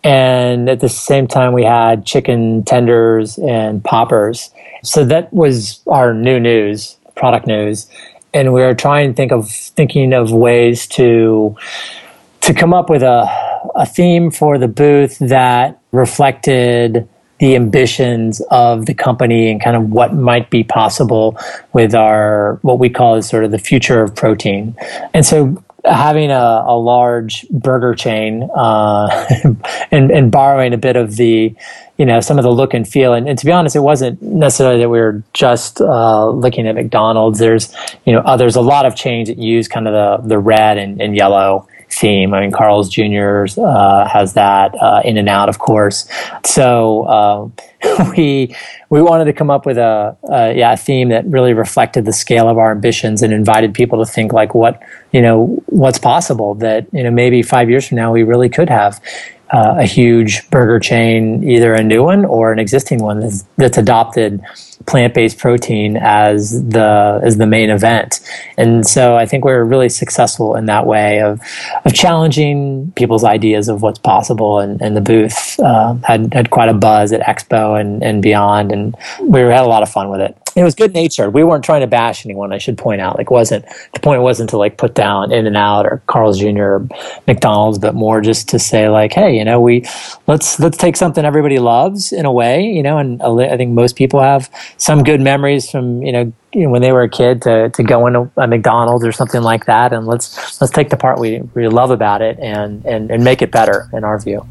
And 0.04 0.70
at 0.70 0.80
the 0.80 0.90
same 0.90 1.28
time, 1.28 1.54
we 1.54 1.64
had 1.64 2.06
chicken 2.06 2.64
tenders 2.64 3.38
and 3.38 3.84
poppers. 3.84 4.52
So 4.84 5.04
that 5.06 5.32
was 5.34 5.82
our 5.88 6.14
new 6.14 6.40
news, 6.40 6.98
product 7.16 7.48
news. 7.48 7.88
And 8.34 8.54
we 8.54 8.62
were 8.62 8.76
trying 8.76 9.10
to 9.10 9.16
think 9.16 9.32
of 9.32 9.50
thinking 9.50 10.14
of 10.14 10.32
ways 10.32 10.88
to 10.88 11.56
to 12.42 12.54
come 12.54 12.74
up 12.74 12.90
with 12.90 13.04
a 13.04 13.26
a 13.78 13.86
theme 13.86 14.32
for 14.32 14.58
the 14.58 14.68
booth 14.68 15.20
that 15.20 15.80
reflected 15.92 17.08
the 17.40 17.56
ambitions 17.56 18.42
of 18.50 18.88
the 18.88 18.94
company 18.94 19.50
and 19.50 19.62
kind 19.62 19.78
of 19.78 19.92
what 19.92 20.14
might 20.14 20.50
be 20.50 20.64
possible 20.64 21.38
with 21.74 21.94
our 21.94 22.58
what 22.64 22.80
we 22.80 22.90
call 22.90 23.16
is 23.16 23.30
sort 23.30 23.44
of 23.44 23.52
the 23.52 23.60
future 23.60 24.02
of 24.02 24.16
protein. 24.16 24.76
And 25.14 25.24
so 25.26 25.64
having 25.86 26.32
a, 26.32 26.64
a 26.66 26.78
large 26.78 27.48
burger 27.50 27.94
chain 27.94 28.50
uh, 28.56 29.28
and, 29.92 30.12
and 30.12 30.32
borrowing 30.32 30.74
a 30.74 30.78
bit 30.78 30.96
of 30.96 31.16
the 31.16 31.56
you 31.98 32.06
know 32.06 32.20
some 32.20 32.38
of 32.40 32.44
the 32.44 32.52
look 32.52 32.74
and 32.74 32.88
feel. 32.88 33.14
And, 33.14 33.30
and 33.30 33.38
to 33.38 33.46
be 33.46 33.52
honest 33.52 33.76
it 33.76 33.82
wasn't 33.82 34.20
necessarily 34.22 34.80
that 34.80 34.90
we 34.90 35.00
were 35.00 35.24
just 35.34 35.80
uh, 35.80 36.30
looking 36.30 36.68
at 36.68 36.74
mcdonald's. 36.74 37.38
There's 37.38 37.74
you 38.06 38.14
know 38.14 38.38
there's 38.38 38.56
a 38.56 38.62
lot 38.62 38.88
of 38.88 38.96
chains 38.96 39.30
that 39.30 39.38
use 39.38 39.68
kind 39.68 39.88
of 39.88 39.94
the 39.94 40.28
the 40.28 40.40
red 40.40 40.80
and, 40.80 41.00
and 41.00 41.16
yellow 41.16 41.68
theme. 41.90 42.34
I 42.34 42.42
mean, 42.42 42.52
Carl's 42.52 42.90
Jr. 42.90 43.46
Uh, 43.60 44.08
has 44.08 44.34
that 44.34 44.76
uh, 44.82 45.02
In-N-Out, 45.04 45.50
of 45.50 45.60
course. 45.60 46.08
So 46.46 47.04
uh, 47.04 47.50
we 48.18 48.56
we 48.90 49.02
wanted 49.02 49.26
to 49.26 49.34
come 49.34 49.50
up 49.50 49.66
with 49.66 49.78
a, 49.78 50.18
a, 50.30 50.54
yeah 50.54 50.74
a 50.74 50.78
theme 50.78 51.10
that 51.10 51.26
really 51.28 51.54
reflected 51.54 52.06
the 52.06 52.14
scale 52.14 52.50
of 52.50 52.58
our 52.58 52.72
ambitions 52.72 53.22
and 53.22 53.34
invited 53.34 53.74
people 53.74 54.04
to 54.04 54.12
think 54.12 54.34
like 54.34 54.56
what 54.56 54.82
you 55.12 55.22
know 55.22 55.62
what's 55.68 56.00
possible 56.00 56.56
that 56.56 56.88
you 56.92 57.04
know 57.04 57.12
maybe 57.12 57.42
five 57.44 57.70
years 57.70 57.88
from 57.88 57.98
now 57.98 58.12
we 58.12 58.24
really 58.24 58.50
could 58.50 58.70
have 58.70 59.00
uh, 59.52 59.76
a 59.78 59.86
huge 59.86 60.50
burger 60.50 60.80
chain, 60.80 61.44
either 61.44 61.74
a 61.74 61.84
new 61.84 62.04
one 62.04 62.26
or 62.26 62.52
an 62.52 62.60
existing 62.60 63.02
one 63.02 63.20
that's, 63.20 63.44
that's 63.58 63.78
adopted 63.78 64.42
plant-based 64.86 65.38
protein 65.38 65.98
as 65.98 66.64
the 66.70 67.20
as 67.24 67.38
the 67.38 67.46
main 67.46 67.70
event. 67.70 68.20
And 68.58 68.88
so 68.88 69.18
I 69.18 69.26
think 69.26 69.44
we're 69.44 69.64
really 69.64 69.90
successful 69.90 70.56
in 70.56 70.66
that 70.68 70.86
way 70.86 71.22
of 71.22 71.42
of 71.84 71.94
challenging 71.94 72.92
people's 72.96 73.24
ideas 73.24 73.68
of 73.70 73.82
what's 73.82 74.00
possible. 74.00 74.60
And, 74.60 74.82
and 74.82 74.96
the 74.96 75.02
booth 75.02 75.60
uh, 75.60 75.96
had 76.04 76.34
had 76.34 76.52
quite 76.52 76.70
a 76.70 76.74
buzz 76.74 77.12
at 77.12 77.22
Expo 77.22 77.80
and, 77.80 78.04
and 78.04 78.22
beyond, 78.22 78.72
and 78.72 78.96
we 79.22 79.42
had 79.42 79.64
a 79.64 79.68
lot 79.68 79.84
of 79.84 79.90
fun 79.90 80.10
with 80.10 80.22
it 80.22 80.38
it 80.58 80.64
was 80.64 80.74
good 80.74 80.94
natured. 80.94 81.34
We 81.34 81.44
weren't 81.44 81.64
trying 81.64 81.82
to 81.82 81.88
bash 81.88 82.26
anyone. 82.26 82.52
I 82.52 82.58
should 82.58 82.78
point 82.78 83.00
out, 83.00 83.18
like, 83.18 83.30
wasn't 83.30 83.66
the 83.94 84.00
point 84.00 84.24
wasn't 84.24 84.50
to 84.50 84.58
like 84.58 84.78
put 84.78 84.96
down 84.96 85.32
In-N-Out 85.32 85.86
or 85.86 86.02
Carl's 86.08 86.40
Jr. 86.40 86.64
or 86.64 86.88
McDonald's, 87.28 87.78
but 87.78 87.94
more 87.94 88.22
just 88.22 88.50
to 88.50 88.60
say 88.60 88.90
like, 88.90 89.14
hey, 89.14 89.38
you 89.38 89.46
know, 89.46 89.62
we 89.62 89.86
let's 90.26 90.60
let's 90.60 90.78
take 90.78 90.96
something 90.96 91.26
everybody 91.26 91.60
loves 91.60 92.12
in 92.12 92.26
a 92.26 92.32
way, 92.32 92.64
you 92.64 92.82
know, 92.82 92.98
and 92.98 93.22
I 93.22 93.56
think 93.56 93.72
most 93.72 93.96
people 93.96 94.20
have 94.20 94.50
some 94.78 95.04
good 95.04 95.22
memories 95.22 95.70
from 95.70 96.02
you 96.02 96.12
know, 96.12 96.34
you 96.54 96.64
know 96.64 96.70
when 96.70 96.82
they 96.82 96.92
were 96.92 97.04
a 97.04 97.10
kid 97.10 97.44
to 97.44 97.70
to 97.70 97.84
go 97.84 98.08
into 98.08 98.32
a 98.38 98.48
McDonald's 98.48 99.06
or 99.06 99.12
something 99.12 99.44
like 99.44 99.66
that, 99.66 99.94
and 99.94 100.08
let's 100.08 100.60
let's 100.60 100.74
take 100.74 100.90
the 100.90 100.98
part 100.98 101.20
we 101.20 101.42
we 101.54 101.68
love 101.68 101.92
about 101.92 102.22
it 102.24 102.40
and 102.40 102.84
and 102.86 103.12
and 103.12 103.24
make 103.24 103.44
it 103.44 103.52
better 103.52 103.90
in 103.94 104.04
our 104.04 104.18
view. 104.20 104.44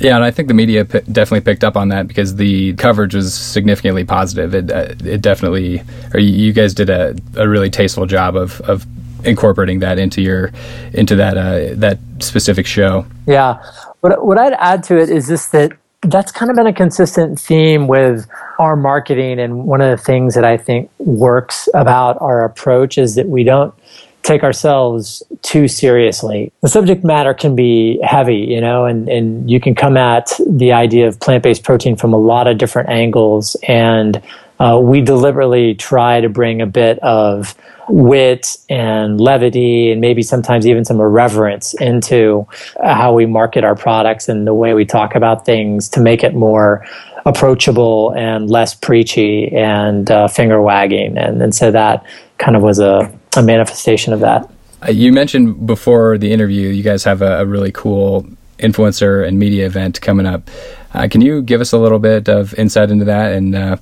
Yeah, 0.00 0.16
and 0.16 0.24
I 0.24 0.30
think 0.30 0.48
the 0.48 0.54
media 0.54 0.86
p- 0.86 1.00
definitely 1.12 1.42
picked 1.42 1.62
up 1.62 1.76
on 1.76 1.88
that 1.88 2.08
because 2.08 2.36
the 2.36 2.72
coverage 2.74 3.14
was 3.14 3.34
significantly 3.34 4.04
positive. 4.04 4.54
It 4.54 4.72
uh, 4.72 4.94
it 5.04 5.20
definitely, 5.20 5.82
or 6.14 6.20
you 6.20 6.54
guys 6.54 6.72
did 6.72 6.88
a, 6.88 7.14
a 7.36 7.46
really 7.46 7.68
tasteful 7.68 8.06
job 8.06 8.34
of, 8.34 8.62
of 8.62 8.86
incorporating 9.24 9.80
that 9.80 9.98
into 9.98 10.22
your 10.22 10.52
into 10.94 11.16
that 11.16 11.36
uh, 11.36 11.74
that 11.74 11.98
specific 12.20 12.66
show. 12.66 13.04
Yeah, 13.26 13.62
what 14.00 14.24
what 14.24 14.38
I'd 14.38 14.54
add 14.54 14.82
to 14.84 14.98
it 14.98 15.10
is 15.10 15.28
just 15.28 15.52
that 15.52 15.72
that's 16.02 16.32
kind 16.32 16.50
of 16.50 16.56
been 16.56 16.66
a 16.66 16.72
consistent 16.72 17.38
theme 17.38 17.86
with 17.86 18.26
our 18.58 18.76
marketing, 18.76 19.38
and 19.38 19.64
one 19.64 19.82
of 19.82 19.90
the 19.90 20.02
things 20.02 20.34
that 20.34 20.44
I 20.44 20.56
think 20.56 20.90
works 20.98 21.68
about 21.74 22.16
our 22.22 22.42
approach 22.42 22.96
is 22.96 23.16
that 23.16 23.28
we 23.28 23.44
don't 23.44 23.74
take 24.22 24.42
ourselves 24.42 25.22
too 25.42 25.68
seriously. 25.68 26.52
The 26.62 26.68
subject 26.68 27.04
matter 27.04 27.34
can 27.34 27.56
be 27.56 27.98
heavy, 28.02 28.36
you 28.36 28.60
know, 28.60 28.84
and, 28.84 29.08
and 29.08 29.50
you 29.50 29.60
can 29.60 29.74
come 29.74 29.96
at 29.96 30.32
the 30.46 30.72
idea 30.72 31.08
of 31.08 31.18
plant 31.20 31.42
based 31.42 31.64
protein 31.64 31.96
from 31.96 32.12
a 32.12 32.18
lot 32.18 32.46
of 32.46 32.58
different 32.58 32.90
angles. 32.90 33.56
And 33.66 34.22
uh, 34.58 34.78
we 34.82 35.00
deliberately 35.00 35.74
try 35.74 36.20
to 36.20 36.28
bring 36.28 36.60
a 36.60 36.66
bit 36.66 36.98
of 36.98 37.54
wit 37.88 38.56
and 38.68 39.20
levity 39.20 39.90
and 39.90 40.00
maybe 40.00 40.22
sometimes 40.22 40.66
even 40.66 40.84
some 40.84 41.00
irreverence 41.00 41.74
into 41.80 42.46
how 42.84 43.12
we 43.12 43.26
market 43.26 43.64
our 43.64 43.74
products 43.74 44.28
and 44.28 44.46
the 44.46 44.54
way 44.54 44.74
we 44.74 44.84
talk 44.84 45.14
about 45.14 45.44
things 45.44 45.88
to 45.88 46.00
make 46.00 46.22
it 46.22 46.34
more 46.34 46.86
approachable 47.26 48.14
and 48.16 48.48
less 48.48 48.74
preachy 48.74 49.50
and 49.54 50.10
uh, 50.10 50.28
finger 50.28 50.60
wagging. 50.62 51.18
And, 51.18 51.42
and 51.42 51.54
so 51.54 51.70
that 51.70 52.04
kind 52.38 52.56
of 52.56 52.62
was 52.62 52.78
a 52.78 53.12
a 53.36 53.42
manifestation 53.42 54.12
of 54.12 54.20
that. 54.20 54.50
Uh, 54.86 54.90
you 54.90 55.12
mentioned 55.12 55.66
before 55.66 56.18
the 56.18 56.32
interview, 56.32 56.68
you 56.68 56.82
guys 56.82 57.04
have 57.04 57.22
a, 57.22 57.40
a 57.40 57.46
really 57.46 57.72
cool 57.72 58.26
influencer 58.58 59.26
and 59.26 59.38
media 59.38 59.66
event 59.66 60.00
coming 60.00 60.26
up. 60.26 60.48
Uh, 60.94 61.08
can 61.10 61.20
you 61.20 61.42
give 61.42 61.60
us 61.60 61.72
a 61.72 61.78
little 61.78 61.98
bit 61.98 62.28
of 62.28 62.54
insight 62.54 62.90
into 62.90 63.04
that? 63.04 63.32
And 63.32 63.54
uh, 63.54 63.76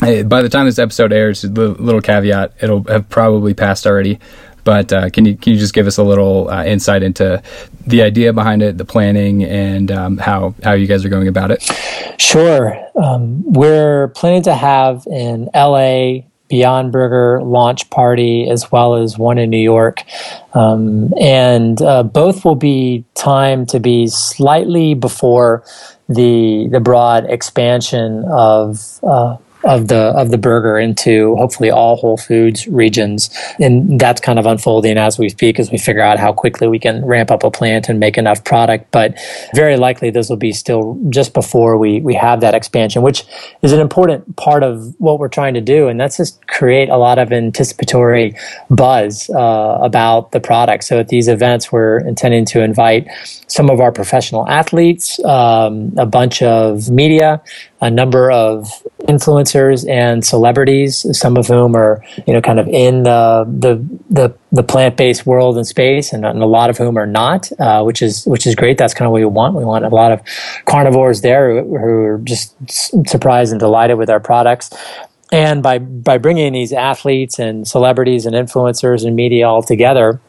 by 0.00 0.42
the 0.42 0.48
time 0.48 0.66
this 0.66 0.78
episode 0.78 1.12
airs, 1.12 1.44
little 1.44 2.00
caveat, 2.00 2.54
it'll 2.60 2.84
have 2.84 3.08
probably 3.08 3.54
passed 3.54 3.86
already. 3.86 4.18
But 4.64 4.92
uh, 4.92 5.10
can 5.10 5.26
you 5.26 5.36
can 5.36 5.52
you 5.52 5.58
just 5.58 5.74
give 5.74 5.86
us 5.86 5.98
a 5.98 6.02
little 6.02 6.48
uh, 6.48 6.64
insight 6.64 7.02
into 7.02 7.42
the 7.86 8.02
idea 8.02 8.32
behind 8.32 8.62
it, 8.62 8.78
the 8.78 8.84
planning, 8.86 9.44
and 9.44 9.92
um, 9.92 10.16
how 10.16 10.54
how 10.64 10.72
you 10.72 10.86
guys 10.86 11.04
are 11.04 11.10
going 11.10 11.28
about 11.28 11.50
it? 11.50 11.62
Sure. 12.18 12.74
Um, 12.96 13.44
we're 13.52 14.08
planning 14.08 14.42
to 14.44 14.54
have 14.54 15.06
in 15.06 15.50
LA 15.54 16.22
Beyond 16.54 16.92
Burger 16.92 17.42
launch 17.42 17.90
party 17.90 18.48
as 18.48 18.70
well 18.70 18.94
as 18.94 19.18
one 19.18 19.38
in 19.38 19.50
New 19.50 19.56
York. 19.56 20.04
Um, 20.54 21.12
and 21.20 21.82
uh, 21.82 22.04
both 22.04 22.44
will 22.44 22.54
be 22.54 23.04
timed 23.14 23.70
to 23.70 23.80
be 23.80 24.06
slightly 24.06 24.94
before 24.94 25.64
the 26.08 26.68
the 26.70 26.78
broad 26.78 27.24
expansion 27.28 28.24
of 28.30 29.00
uh, 29.02 29.36
of 29.64 29.88
the 29.88 30.12
of 30.16 30.30
the 30.30 30.38
burger 30.38 30.78
into 30.78 31.36
hopefully 31.36 31.70
all 31.70 31.96
Whole 31.96 32.16
Foods 32.16 32.66
regions, 32.68 33.30
and 33.58 33.98
that's 33.98 34.20
kind 34.20 34.38
of 34.38 34.46
unfolding 34.46 34.98
as 34.98 35.18
we 35.18 35.28
speak 35.28 35.58
as 35.58 35.70
we 35.70 35.78
figure 35.78 36.02
out 36.02 36.18
how 36.18 36.32
quickly 36.32 36.68
we 36.68 36.78
can 36.78 37.04
ramp 37.04 37.30
up 37.30 37.44
a 37.44 37.50
plant 37.50 37.88
and 37.88 37.98
make 37.98 38.18
enough 38.18 38.44
product. 38.44 38.90
But 38.90 39.18
very 39.54 39.76
likely 39.76 40.10
this 40.10 40.28
will 40.28 40.36
be 40.36 40.52
still 40.52 40.98
just 41.10 41.34
before 41.34 41.76
we 41.76 42.00
we 42.00 42.14
have 42.14 42.40
that 42.40 42.54
expansion, 42.54 43.02
which 43.02 43.24
is 43.62 43.72
an 43.72 43.80
important 43.80 44.36
part 44.36 44.62
of 44.62 44.94
what 44.98 45.18
we're 45.18 45.28
trying 45.28 45.54
to 45.54 45.60
do, 45.60 45.88
and 45.88 45.98
that's 46.00 46.18
just 46.18 46.46
create 46.46 46.88
a 46.88 46.96
lot 46.96 47.18
of 47.18 47.32
anticipatory 47.32 48.36
buzz 48.70 49.30
uh, 49.30 49.78
about 49.80 50.32
the 50.32 50.40
product. 50.40 50.84
So 50.84 50.98
at 50.98 51.08
these 51.08 51.28
events, 51.28 51.72
we're 51.72 51.98
intending 51.98 52.44
to 52.46 52.62
invite 52.62 53.08
some 53.46 53.70
of 53.70 53.80
our 53.80 53.92
professional 53.92 54.48
athletes, 54.48 55.22
um, 55.24 55.92
a 55.96 56.06
bunch 56.06 56.42
of 56.42 56.90
media, 56.90 57.42
a 57.80 57.90
number 57.90 58.30
of 58.30 58.68
influencers 59.08 59.88
and 59.88 60.24
celebrities, 60.24 61.06
some 61.18 61.36
of 61.36 61.46
whom 61.46 61.76
are 61.76 62.02
you 62.26 62.32
know 62.32 62.40
kind 62.40 62.58
of 62.58 62.68
in 62.68 63.02
the 63.02 63.44
the 63.46 63.84
the, 64.10 64.34
the 64.52 64.62
plant 64.62 64.96
based 64.96 65.26
world 65.26 65.56
and 65.56 65.66
space, 65.66 66.12
and, 66.12 66.24
and, 66.24 66.42
a 66.42 66.46
lot 66.46 66.70
of 66.70 66.78
whom 66.78 66.96
are 66.96 67.06
not, 67.06 67.50
uh, 67.60 67.82
which 67.82 68.02
is 68.02 68.24
which 68.26 68.46
is 68.46 68.54
great. 68.54 68.78
That's 68.78 68.94
kind 68.94 69.06
of 69.06 69.12
what 69.12 69.18
we 69.18 69.24
want. 69.26 69.54
We 69.54 69.64
want 69.64 69.84
a 69.84 69.88
lot 69.88 70.12
of 70.12 70.20
carnivores 70.64 71.20
there 71.20 71.62
who, 71.62 71.78
who 71.78 72.02
are 72.04 72.18
just 72.24 72.54
surprised 73.06 73.52
and 73.52 73.60
delighted 73.60 73.98
with 73.98 74.10
our 74.10 74.20
products. 74.20 74.70
And 75.32 75.62
by 75.62 75.78
by 75.78 76.18
bringing 76.18 76.52
these 76.52 76.72
athletes 76.72 77.38
and 77.38 77.66
celebrities 77.66 78.26
and 78.26 78.34
influencers 78.34 79.06
and 79.06 79.16
media 79.16 79.48
all 79.48 79.62
together 79.62 80.20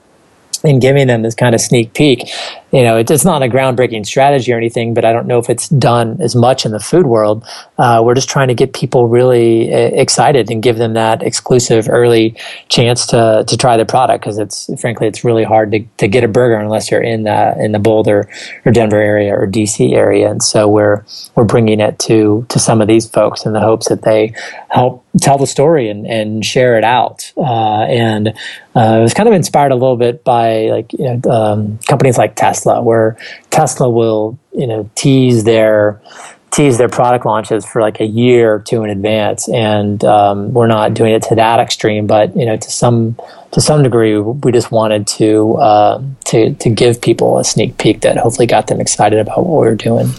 and 0.63 0.81
giving 0.81 1.07
them 1.07 1.21
this 1.21 1.35
kind 1.35 1.53
of 1.53 1.61
sneak 1.61 1.93
peek 1.93 2.29
you 2.75 2.83
know, 2.83 2.97
it, 2.97 3.09
it's 3.09 3.23
not 3.23 3.41
a 3.41 3.47
groundbreaking 3.47 4.05
strategy 4.05 4.51
or 4.51 4.57
anything, 4.57 4.93
but 4.93 5.05
I 5.05 5.13
don't 5.13 5.27
know 5.27 5.39
if 5.39 5.49
it's 5.49 5.69
done 5.69 6.19
as 6.19 6.35
much 6.35 6.65
in 6.65 6.73
the 6.73 6.79
food 6.81 7.05
world. 7.05 7.47
Uh, 7.77 8.01
we're 8.03 8.15
just 8.15 8.27
trying 8.27 8.49
to 8.49 8.53
get 8.53 8.73
people 8.73 9.07
really 9.07 9.73
uh, 9.73 9.77
excited 9.77 10.51
and 10.51 10.61
give 10.61 10.75
them 10.75 10.91
that 10.95 11.23
exclusive 11.23 11.87
early 11.89 12.35
chance 12.67 13.05
to 13.07 13.45
to 13.47 13.55
try 13.55 13.77
the 13.77 13.85
product 13.85 14.25
because 14.25 14.37
it's 14.37 14.69
frankly 14.81 15.07
it's 15.07 15.23
really 15.23 15.45
hard 15.45 15.71
to, 15.71 15.85
to 15.95 16.09
get 16.09 16.25
a 16.25 16.27
burger 16.27 16.55
unless 16.55 16.91
you're 16.91 17.01
in 17.01 17.23
the 17.23 17.55
in 17.63 17.71
the 17.71 17.79
Boulder 17.79 18.29
or 18.65 18.73
Denver 18.73 18.99
area 18.99 19.33
or 19.33 19.47
DC 19.47 19.93
area, 19.93 20.29
and 20.29 20.43
so 20.43 20.67
we're 20.67 21.05
we're 21.35 21.45
bringing 21.45 21.79
it 21.79 21.97
to 21.99 22.45
to 22.49 22.59
some 22.59 22.81
of 22.81 22.89
these 22.89 23.07
folks 23.07 23.45
in 23.45 23.53
the 23.53 23.61
hopes 23.61 23.87
that 23.87 24.01
they 24.01 24.33
help 24.69 25.05
tell 25.21 25.37
the 25.37 25.47
story 25.47 25.89
and, 25.89 26.05
and 26.05 26.43
share 26.43 26.77
it 26.77 26.83
out. 26.83 27.31
Uh, 27.37 27.83
and 27.83 28.29
uh, 28.75 28.97
it 28.99 29.01
was 29.01 29.13
kind 29.13 29.29
of 29.29 29.33
inspired 29.33 29.71
a 29.71 29.75
little 29.75 29.95
bit 29.95 30.23
by 30.23 30.65
like 30.65 30.91
you 30.91 31.05
know 31.05 31.31
um, 31.31 31.77
companies 31.87 32.17
like 32.17 32.35
Tesla 32.35 32.64
Tesla, 32.65 32.81
where 32.81 33.17
Tesla 33.51 33.89
will 33.89 34.37
you 34.53 34.67
know 34.67 34.89
tease 34.95 35.43
their 35.43 36.01
tease 36.51 36.77
their 36.77 36.89
product 36.89 37.25
launches 37.25 37.65
for 37.65 37.81
like 37.81 37.99
a 37.99 38.05
year 38.05 38.53
or 38.53 38.59
two 38.59 38.83
in 38.83 38.89
advance, 38.89 39.47
and 39.49 40.03
um, 40.05 40.53
we're 40.53 40.67
not 40.67 40.93
doing 40.93 41.13
it 41.13 41.21
to 41.23 41.35
that 41.35 41.59
extreme, 41.59 42.07
but 42.07 42.35
you 42.35 42.45
know 42.45 42.57
to 42.57 42.71
some 42.71 43.15
to 43.51 43.61
some 43.61 43.83
degree, 43.83 44.19
we 44.19 44.51
just 44.51 44.71
wanted 44.71 45.07
to 45.07 45.53
uh, 45.55 46.01
to 46.25 46.53
to 46.55 46.69
give 46.69 47.01
people 47.01 47.37
a 47.37 47.43
sneak 47.43 47.77
peek 47.77 48.01
that 48.01 48.17
hopefully 48.17 48.47
got 48.47 48.67
them 48.67 48.81
excited 48.81 49.19
about 49.19 49.45
what 49.45 49.61
we 49.61 49.67
were 49.67 49.75
doing. 49.75 50.09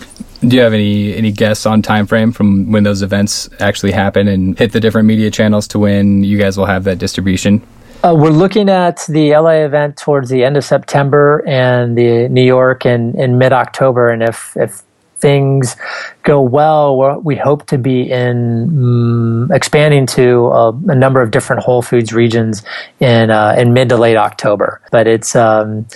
Do 0.40 0.54
you 0.54 0.62
have 0.62 0.74
any 0.74 1.14
any 1.14 1.32
guess 1.32 1.66
on 1.66 1.82
time 1.82 2.06
frame 2.06 2.30
from 2.32 2.70
when 2.70 2.84
those 2.84 3.02
events 3.02 3.48
actually 3.58 3.92
happen 3.92 4.28
and 4.28 4.58
hit 4.58 4.72
the 4.72 4.80
different 4.80 5.08
media 5.08 5.30
channels 5.30 5.66
to 5.68 5.78
when 5.78 6.22
you 6.22 6.38
guys 6.38 6.56
will 6.56 6.66
have 6.66 6.84
that 6.84 6.98
distribution? 6.98 7.66
Uh, 8.04 8.14
we're 8.14 8.30
looking 8.30 8.68
at 8.68 9.04
the 9.08 9.30
LA 9.30 9.64
event 9.64 9.96
towards 9.96 10.30
the 10.30 10.44
end 10.44 10.56
of 10.56 10.64
September 10.64 11.42
and 11.46 11.96
the 11.96 12.28
New 12.28 12.44
York 12.44 12.86
in, 12.86 13.18
in 13.18 13.38
mid 13.38 13.52
October. 13.52 14.10
And 14.10 14.22
if, 14.22 14.56
if 14.56 14.82
things 15.18 15.76
go 16.22 16.40
well, 16.40 17.20
we 17.20 17.36
hope 17.36 17.66
to 17.66 17.78
be 17.78 18.10
in 18.10 18.68
um, 18.68 19.50
expanding 19.52 20.06
to 20.06 20.46
a, 20.48 20.68
a, 20.88 20.94
number 20.94 21.22
of 21.22 21.30
different 21.30 21.62
Whole 21.62 21.82
Foods 21.82 22.12
regions 22.12 22.62
in 23.00 23.30
uh, 23.30 23.54
in 23.58 23.72
mid 23.72 23.88
to 23.88 23.96
late 23.96 24.16
October. 24.16 24.80
But 24.90 25.06
it's 25.06 25.34
um, 25.34 25.86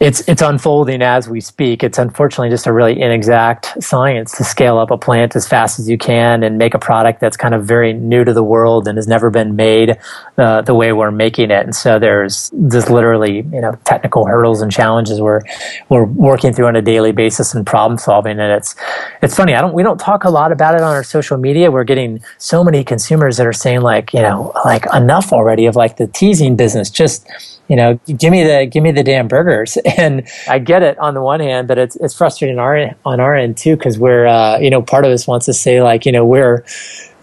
it's 0.00 0.26
it's 0.28 0.42
unfolding 0.42 1.02
as 1.02 1.28
we 1.28 1.40
speak. 1.40 1.84
It's 1.84 1.98
unfortunately 1.98 2.50
just 2.50 2.66
a 2.66 2.72
really 2.72 3.00
inexact 3.00 3.82
science 3.82 4.36
to 4.38 4.44
scale 4.44 4.78
up 4.78 4.90
a 4.90 4.98
plant 4.98 5.36
as 5.36 5.46
fast 5.46 5.78
as 5.78 5.88
you 5.88 5.96
can 5.96 6.42
and 6.42 6.58
make 6.58 6.74
a 6.74 6.78
product 6.78 7.20
that's 7.20 7.36
kind 7.36 7.54
of 7.54 7.64
very 7.64 7.92
new 7.92 8.24
to 8.24 8.32
the 8.32 8.42
world 8.42 8.88
and 8.88 8.98
has 8.98 9.06
never 9.06 9.30
been 9.30 9.54
made 9.54 9.96
uh, 10.36 10.62
the 10.62 10.74
way 10.74 10.92
we're 10.92 11.12
making 11.12 11.50
it. 11.50 11.64
And 11.64 11.74
so 11.74 11.98
there's 11.98 12.50
just 12.70 12.90
literally 12.90 13.36
you 13.36 13.60
know 13.60 13.78
technical 13.84 14.26
hurdles 14.26 14.60
and 14.60 14.72
challenges 14.72 15.20
we're 15.20 15.42
we're 15.88 16.04
working 16.04 16.52
through 16.52 16.66
on 16.66 16.76
a 16.76 16.82
daily 16.82 17.12
basis 17.12 17.54
and 17.54 17.64
problem 17.66 17.96
solving. 17.98 18.40
And 18.40 18.52
it's 18.52 18.74
it's 19.22 19.36
funny. 19.36 19.54
I 19.54 19.60
don't 19.60 19.74
we 19.74 19.84
don't 19.84 19.98
talk 19.98 20.24
a 20.24 20.30
lot 20.30 20.50
about 20.50 20.74
it 20.74 20.80
on 20.80 20.92
our 20.92 21.04
social 21.04 21.38
media. 21.38 21.70
We're 21.70 21.84
getting 21.84 22.22
so 22.38 22.64
many 22.64 22.82
consumers 22.82 23.36
that 23.36 23.46
are 23.46 23.52
saying 23.52 23.82
like 23.82 24.12
you 24.12 24.22
know 24.22 24.52
like 24.64 24.86
enough 24.92 25.32
already 25.32 25.66
of 25.66 25.76
like 25.76 25.98
the 25.98 26.08
teasing 26.08 26.56
business. 26.56 26.90
Just 26.90 27.28
you 27.74 27.78
know, 27.78 27.98
give 28.06 28.30
me 28.30 28.44
the 28.44 28.66
give 28.66 28.84
me 28.84 28.92
the 28.92 29.02
damn 29.02 29.26
burgers. 29.26 29.76
And 29.98 30.28
I 30.48 30.60
get 30.60 30.82
it 30.84 30.96
on 30.98 31.14
the 31.14 31.22
one 31.22 31.40
hand, 31.40 31.66
but 31.66 31.76
it's 31.76 31.96
it's 31.96 32.14
frustrating 32.14 32.56
on 32.56 32.64
our 32.64 32.94
on 33.04 33.18
our 33.18 33.34
end 33.34 33.56
too 33.56 33.76
because 33.76 33.98
we're 33.98 34.26
uh, 34.26 34.58
you 34.58 34.70
know 34.70 34.80
part 34.80 35.04
of 35.04 35.10
us 35.10 35.26
wants 35.26 35.46
to 35.46 35.52
say 35.52 35.82
like 35.82 36.06
you 36.06 36.12
know 36.12 36.24
we're 36.24 36.64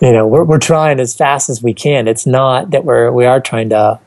you 0.01 0.11
know 0.11 0.27
we're 0.27 0.43
we're 0.43 0.59
trying 0.59 0.99
as 0.99 1.15
fast 1.15 1.49
as 1.49 1.63
we 1.63 1.73
can. 1.73 2.05
It's 2.05 2.25
not 2.25 2.71
that 2.71 2.83
we're 2.83 3.13
we 3.13 3.25
are 3.25 3.39
trying 3.39 3.69
to 3.69 3.97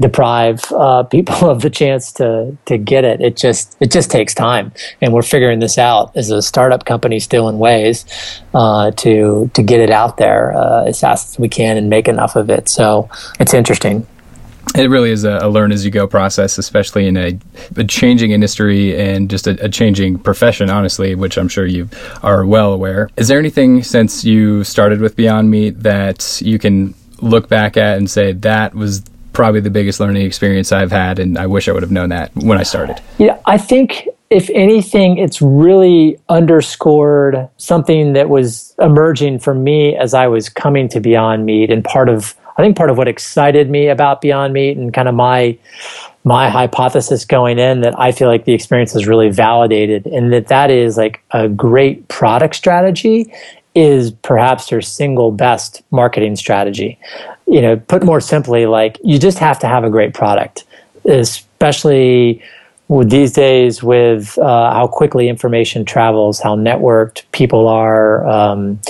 deprive 0.00 0.60
uh, 0.72 1.02
people 1.16 1.48
of 1.48 1.62
the 1.62 1.70
chance 1.70 2.10
to 2.14 2.56
to 2.64 2.76
get 2.76 3.04
it. 3.04 3.20
It 3.20 3.36
just 3.36 3.76
it 3.78 3.92
just 3.92 4.10
takes 4.10 4.34
time, 4.34 4.72
and 5.00 5.12
we're 5.12 5.22
figuring 5.22 5.60
this 5.60 5.78
out 5.78 6.16
as 6.16 6.30
a 6.30 6.42
startup 6.42 6.86
company 6.86 7.20
still 7.20 7.48
in 7.48 7.58
ways 7.58 8.04
uh, 8.52 8.90
to 8.92 9.48
to 9.54 9.62
get 9.62 9.78
it 9.78 9.90
out 9.90 10.16
there 10.16 10.56
uh, 10.56 10.86
as 10.86 11.00
fast 11.00 11.30
as 11.30 11.38
we 11.38 11.48
can 11.48 11.76
and 11.76 11.88
make 11.88 12.08
enough 12.08 12.34
of 12.34 12.50
it. 12.50 12.68
So 12.68 13.08
it's 13.38 13.54
interesting. 13.54 14.08
It 14.74 14.90
really 14.90 15.10
is 15.10 15.24
a, 15.24 15.38
a 15.40 15.48
learn 15.48 15.70
as 15.70 15.84
you 15.84 15.90
go 15.90 16.06
process, 16.06 16.58
especially 16.58 17.06
in 17.06 17.16
a, 17.16 17.38
a 17.76 17.84
changing 17.84 18.32
industry 18.32 18.98
and 19.00 19.30
just 19.30 19.46
a, 19.46 19.64
a, 19.64 19.68
changing 19.68 20.18
profession, 20.18 20.68
honestly, 20.68 21.14
which 21.14 21.36
I'm 21.36 21.48
sure 21.48 21.64
you 21.64 21.88
are 22.22 22.44
well 22.44 22.72
aware. 22.72 23.08
Is 23.16 23.28
there 23.28 23.38
anything 23.38 23.84
since 23.84 24.24
you 24.24 24.64
started 24.64 25.00
with 25.00 25.14
Beyond 25.14 25.48
Meat 25.48 25.80
that 25.82 26.40
you 26.42 26.58
can 26.58 26.94
look 27.20 27.48
back 27.48 27.76
at 27.76 27.98
and 27.98 28.10
say 28.10 28.32
that 28.32 28.74
was 28.74 29.02
probably 29.32 29.60
the 29.60 29.70
biggest 29.70 30.00
learning 30.00 30.26
experience 30.26 30.72
I've 30.72 30.92
had, 30.92 31.18
and 31.18 31.36
I 31.38 31.46
wish 31.46 31.68
I 31.68 31.72
would 31.72 31.82
have 31.82 31.92
known 31.92 32.08
that 32.08 32.34
when 32.36 32.58
I 32.58 32.62
started. 32.62 33.00
Yeah, 33.18 33.38
I 33.46 33.58
think 33.58 34.08
if 34.30 34.48
anything, 34.50 35.18
it's 35.18 35.42
really 35.42 36.18
underscored 36.28 37.48
something 37.56 38.14
that 38.14 38.28
was 38.28 38.74
emerging 38.80 39.40
for 39.40 39.54
me 39.54 39.96
as 39.96 40.14
I 40.14 40.26
was 40.26 40.48
coming 40.48 40.88
to 40.88 41.00
Beyond 41.00 41.44
Meat, 41.44 41.70
and 41.70 41.84
part 41.84 42.08
of 42.08 42.34
I 42.56 42.62
think 42.62 42.76
part 42.76 42.90
of 42.90 42.96
what 42.96 43.08
excited 43.08 43.68
me 43.68 43.88
about 43.88 44.20
Beyond 44.20 44.52
Meat 44.52 44.76
and 44.76 44.92
kind 44.92 45.08
of 45.08 45.14
my 45.14 45.58
my 46.26 46.48
hypothesis 46.48 47.26
going 47.26 47.58
in 47.58 47.82
that 47.82 47.98
I 48.00 48.10
feel 48.10 48.28
like 48.28 48.46
the 48.46 48.54
experience 48.54 48.94
is 48.94 49.06
really 49.06 49.28
validated, 49.28 50.06
and 50.06 50.32
that 50.32 50.48
that 50.48 50.70
is 50.70 50.96
like 50.96 51.22
a 51.32 51.48
great 51.48 52.08
product 52.08 52.56
strategy 52.56 53.32
is 53.74 54.12
perhaps 54.12 54.70
your 54.70 54.80
single 54.80 55.32
best 55.32 55.82
marketing 55.90 56.36
strategy. 56.36 56.98
You 57.46 57.60
know, 57.60 57.76
put 57.76 58.04
more 58.04 58.20
simply, 58.20 58.66
like 58.66 58.98
you 59.02 59.18
just 59.18 59.38
have 59.38 59.58
to 59.60 59.66
have 59.66 59.84
a 59.84 59.90
great 59.90 60.14
product, 60.14 60.64
especially 61.04 62.42
with 62.88 63.10
these 63.10 63.32
days 63.32 63.82
with 63.82 64.38
uh, 64.38 64.72
how 64.72 64.86
quickly 64.86 65.28
information 65.28 65.84
travels, 65.84 66.40
how 66.40 66.56
networked 66.56 67.22
people 67.32 67.66
are. 67.68 68.26
Um, 68.26 68.80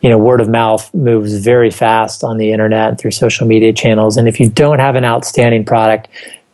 you 0.00 0.08
know, 0.08 0.18
word 0.18 0.40
of 0.40 0.48
mouth 0.48 0.92
moves 0.94 1.38
very 1.38 1.70
fast 1.70 2.22
on 2.22 2.38
the 2.38 2.52
internet 2.52 2.98
through 2.98 3.10
social 3.10 3.46
media 3.46 3.72
channels. 3.72 4.16
And 4.16 4.28
if 4.28 4.38
you 4.38 4.48
don't 4.48 4.78
have 4.78 4.94
an 4.94 5.04
outstanding 5.04 5.64
product, 5.64 6.08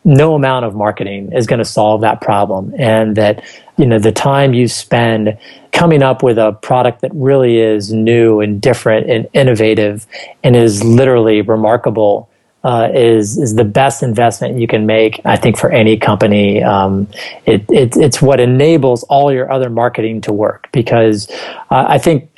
no 0.04 0.34
amount 0.34 0.64
of 0.64 0.74
marketing 0.74 1.32
is 1.32 1.46
going 1.46 1.58
to 1.58 1.64
solve 1.64 2.02
that 2.02 2.20
problem. 2.20 2.74
And 2.78 3.16
that, 3.16 3.42
you 3.78 3.86
know, 3.86 3.98
the 3.98 4.12
time 4.12 4.52
you 4.54 4.68
spend 4.68 5.38
coming 5.72 6.02
up 6.02 6.22
with 6.22 6.38
a 6.38 6.52
product 6.62 7.00
that 7.00 7.10
really 7.14 7.58
is 7.58 7.92
new 7.92 8.40
and 8.40 8.60
different 8.60 9.10
and 9.10 9.28
innovative 9.32 10.06
and 10.42 10.56
is 10.56 10.84
literally 10.84 11.40
remarkable 11.40 12.30
uh, 12.64 12.88
is 12.94 13.36
is 13.36 13.56
the 13.56 13.64
best 13.64 14.02
investment 14.02 14.58
you 14.58 14.66
can 14.66 14.86
make. 14.86 15.20
I 15.24 15.36
think 15.36 15.58
for 15.58 15.70
any 15.70 15.98
company, 15.98 16.62
um, 16.62 17.06
it, 17.44 17.62
it, 17.70 17.96
it's 17.96 18.22
what 18.22 18.40
enables 18.40 19.02
all 19.04 19.30
your 19.30 19.52
other 19.52 19.68
marketing 19.68 20.22
to 20.22 20.32
work. 20.32 20.68
Because 20.72 21.30
uh, 21.70 21.84
I 21.88 21.98
think, 21.98 22.30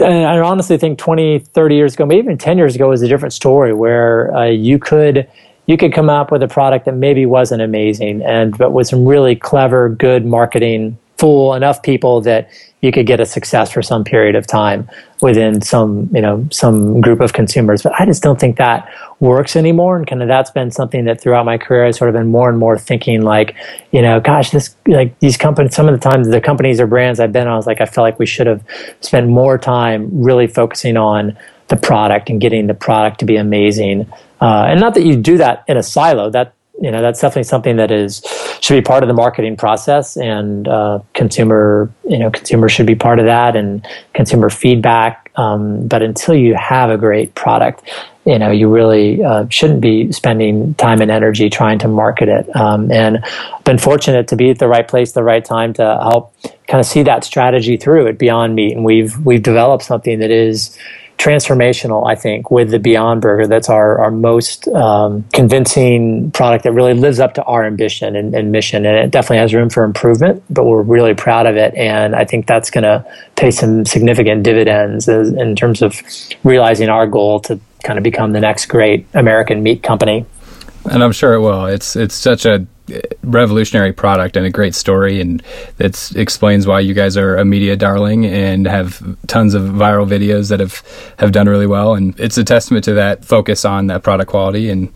I 0.00 0.38
honestly 0.38 0.78
think 0.78 0.98
20, 0.98 1.40
30 1.40 1.74
years 1.74 1.94
ago, 1.94 2.06
maybe 2.06 2.20
even 2.20 2.38
10 2.38 2.56
years 2.58 2.74
ago, 2.74 2.88
was 2.88 3.02
a 3.02 3.08
different 3.08 3.32
story 3.32 3.72
where 3.72 4.34
uh, 4.34 4.44
you 4.44 4.78
could 4.78 5.28
you 5.66 5.76
could 5.76 5.92
come 5.92 6.10
up 6.10 6.32
with 6.32 6.42
a 6.42 6.48
product 6.48 6.86
that 6.86 6.94
maybe 6.94 7.24
wasn't 7.24 7.62
amazing 7.62 8.20
and 8.22 8.56
but 8.58 8.72
with 8.72 8.88
some 8.88 9.06
really 9.06 9.36
clever, 9.36 9.88
good 9.88 10.26
marketing, 10.26 10.98
fool 11.22 11.54
enough 11.54 11.84
people 11.84 12.20
that 12.20 12.50
you 12.80 12.90
could 12.90 13.06
get 13.06 13.20
a 13.20 13.24
success 13.24 13.70
for 13.70 13.80
some 13.80 14.02
period 14.02 14.34
of 14.34 14.44
time 14.44 14.90
within 15.20 15.60
some 15.62 16.10
you 16.12 16.20
know 16.20 16.44
some 16.50 17.00
group 17.00 17.20
of 17.20 17.32
consumers. 17.32 17.80
But 17.80 17.92
i 18.00 18.04
just 18.04 18.24
don't 18.24 18.40
think 18.40 18.56
that 18.56 18.92
works 19.20 19.54
anymore. 19.54 19.96
And 19.98 20.04
kind 20.04 20.20
of 20.20 20.26
that's 20.26 20.50
been 20.50 20.72
something 20.72 21.04
that 21.04 21.20
throughout 21.20 21.46
my 21.46 21.58
career 21.58 21.86
i've 21.86 21.94
sort 21.94 22.10
of 22.10 22.14
been 22.14 22.26
more 22.26 22.48
and 22.48 22.58
more 22.58 22.76
thinking 22.76 23.22
like 23.22 23.54
you 23.92 24.02
know 24.02 24.18
gosh 24.18 24.50
this 24.50 24.74
like 24.88 25.16
these 25.20 25.36
companies 25.36 25.76
some 25.76 25.88
of 25.88 25.94
the 25.94 26.10
times 26.10 26.26
the 26.26 26.40
companies 26.40 26.80
or 26.80 26.88
brands 26.88 27.20
i've 27.20 27.32
been 27.32 27.46
on 27.46 27.52
i 27.52 27.56
was 27.56 27.68
like 27.68 27.80
i 27.80 27.86
feel 27.86 28.02
like 28.02 28.18
we 28.18 28.26
should 28.26 28.48
have 28.48 28.64
spent 29.00 29.28
more 29.28 29.56
time 29.58 30.10
really 30.12 30.48
focusing 30.48 30.96
on 30.96 31.38
the 31.68 31.76
product 31.76 32.28
and 32.28 32.40
getting 32.40 32.66
the 32.66 32.74
product 32.74 33.18
to 33.20 33.24
be 33.24 33.36
amazing. 33.36 34.06
Uh, 34.42 34.66
and 34.68 34.78
not 34.78 34.92
that 34.94 35.04
you 35.04 35.16
do 35.16 35.38
that 35.38 35.64
in 35.68 35.76
a 35.78 35.82
silo. 35.82 36.28
That 36.28 36.54
you 36.80 36.90
know 36.90 37.02
that's 37.02 37.20
definitely 37.20 37.44
something 37.44 37.76
that 37.76 37.90
is 37.90 38.22
should 38.60 38.74
be 38.74 38.82
part 38.82 39.02
of 39.02 39.08
the 39.08 39.14
marketing 39.14 39.56
process 39.56 40.16
and 40.16 40.66
uh, 40.68 41.00
consumer 41.14 41.90
you 42.08 42.18
know 42.18 42.30
consumer 42.30 42.68
should 42.68 42.86
be 42.86 42.94
part 42.94 43.18
of 43.18 43.26
that 43.26 43.56
and 43.56 43.86
consumer 44.14 44.50
feedback. 44.50 45.18
Um, 45.34 45.88
but 45.88 46.02
until 46.02 46.34
you 46.34 46.54
have 46.54 46.90
a 46.90 46.98
great 46.98 47.34
product 47.34 47.82
you 48.24 48.38
know 48.38 48.50
you 48.50 48.68
really 48.68 49.22
uh, 49.24 49.46
shouldn't 49.48 49.80
be 49.80 50.12
spending 50.12 50.74
time 50.74 51.00
and 51.00 51.10
energy 51.10 51.50
trying 51.50 51.78
to 51.80 51.88
market 51.88 52.28
it. 52.28 52.54
Um, 52.54 52.90
and 52.92 53.18
I've 53.24 53.64
been 53.64 53.78
fortunate 53.78 54.28
to 54.28 54.36
be 54.36 54.50
at 54.50 54.58
the 54.58 54.68
right 54.68 54.86
place 54.86 55.12
the 55.12 55.24
right 55.24 55.44
time 55.44 55.72
to 55.74 55.98
help 56.00 56.34
kind 56.68 56.80
of 56.80 56.86
see 56.86 57.02
that 57.02 57.24
strategy 57.24 57.76
through. 57.76 58.06
At 58.08 58.18
beyond 58.18 58.54
meat 58.54 58.76
and 58.76 58.84
we've 58.84 59.18
we've 59.18 59.42
developed 59.42 59.84
something 59.84 60.20
that 60.20 60.30
is 60.30 60.78
transformational, 61.22 62.04
I 62.10 62.16
think, 62.16 62.50
with 62.50 62.70
the 62.70 62.80
Beyond 62.80 63.20
Burger. 63.22 63.46
That's 63.46 63.68
our, 63.68 64.00
our 64.00 64.10
most 64.10 64.66
um, 64.68 65.24
convincing 65.32 66.32
product 66.32 66.64
that 66.64 66.72
really 66.72 66.94
lives 66.94 67.20
up 67.20 67.34
to 67.34 67.44
our 67.44 67.64
ambition 67.64 68.16
and, 68.16 68.34
and, 68.34 68.50
mission. 68.50 68.84
And 68.84 68.96
it 68.96 69.12
definitely 69.12 69.36
has 69.38 69.54
room 69.54 69.70
for 69.70 69.84
improvement, 69.84 70.42
but 70.50 70.64
we're 70.64 70.82
really 70.82 71.14
proud 71.14 71.46
of 71.46 71.56
it. 71.56 71.74
And 71.76 72.16
I 72.16 72.24
think 72.24 72.48
that's 72.48 72.70
going 72.70 72.82
to 72.82 73.06
pay 73.36 73.52
some 73.52 73.84
significant 73.84 74.42
dividends 74.42 75.08
as, 75.08 75.32
in 75.32 75.54
terms 75.54 75.80
of 75.80 76.02
realizing 76.42 76.88
our 76.88 77.06
goal 77.06 77.38
to 77.40 77.60
kind 77.84 77.98
of 77.98 78.02
become 78.02 78.32
the 78.32 78.40
next 78.40 78.66
great 78.66 79.06
American 79.14 79.62
meat 79.62 79.84
company. 79.84 80.26
And 80.90 81.04
I'm 81.04 81.12
sure 81.12 81.34
it 81.34 81.40
will. 81.40 81.66
It's 81.66 81.94
it's 81.94 82.16
such 82.16 82.44
a 82.44 82.66
revolutionary 83.22 83.92
product 83.92 84.36
and 84.36 84.46
a 84.46 84.50
great 84.50 84.74
story, 84.74 85.20
and 85.20 85.42
that 85.76 86.12
explains 86.16 86.66
why 86.66 86.80
you 86.80 86.94
guys 86.94 87.16
are 87.16 87.36
a 87.36 87.44
media 87.44 87.76
darling 87.76 88.26
and 88.26 88.66
have 88.66 89.02
tons 89.26 89.54
of 89.54 89.62
viral 89.62 90.08
videos 90.08 90.48
that 90.50 90.60
have 90.60 90.82
have 91.18 91.32
done 91.32 91.48
really 91.48 91.66
well. 91.66 91.94
And 91.94 92.18
it's 92.18 92.38
a 92.38 92.44
testament 92.44 92.84
to 92.84 92.94
that 92.94 93.24
focus 93.24 93.64
on 93.64 93.86
that 93.88 94.02
product 94.02 94.30
quality 94.30 94.70
and 94.70 94.92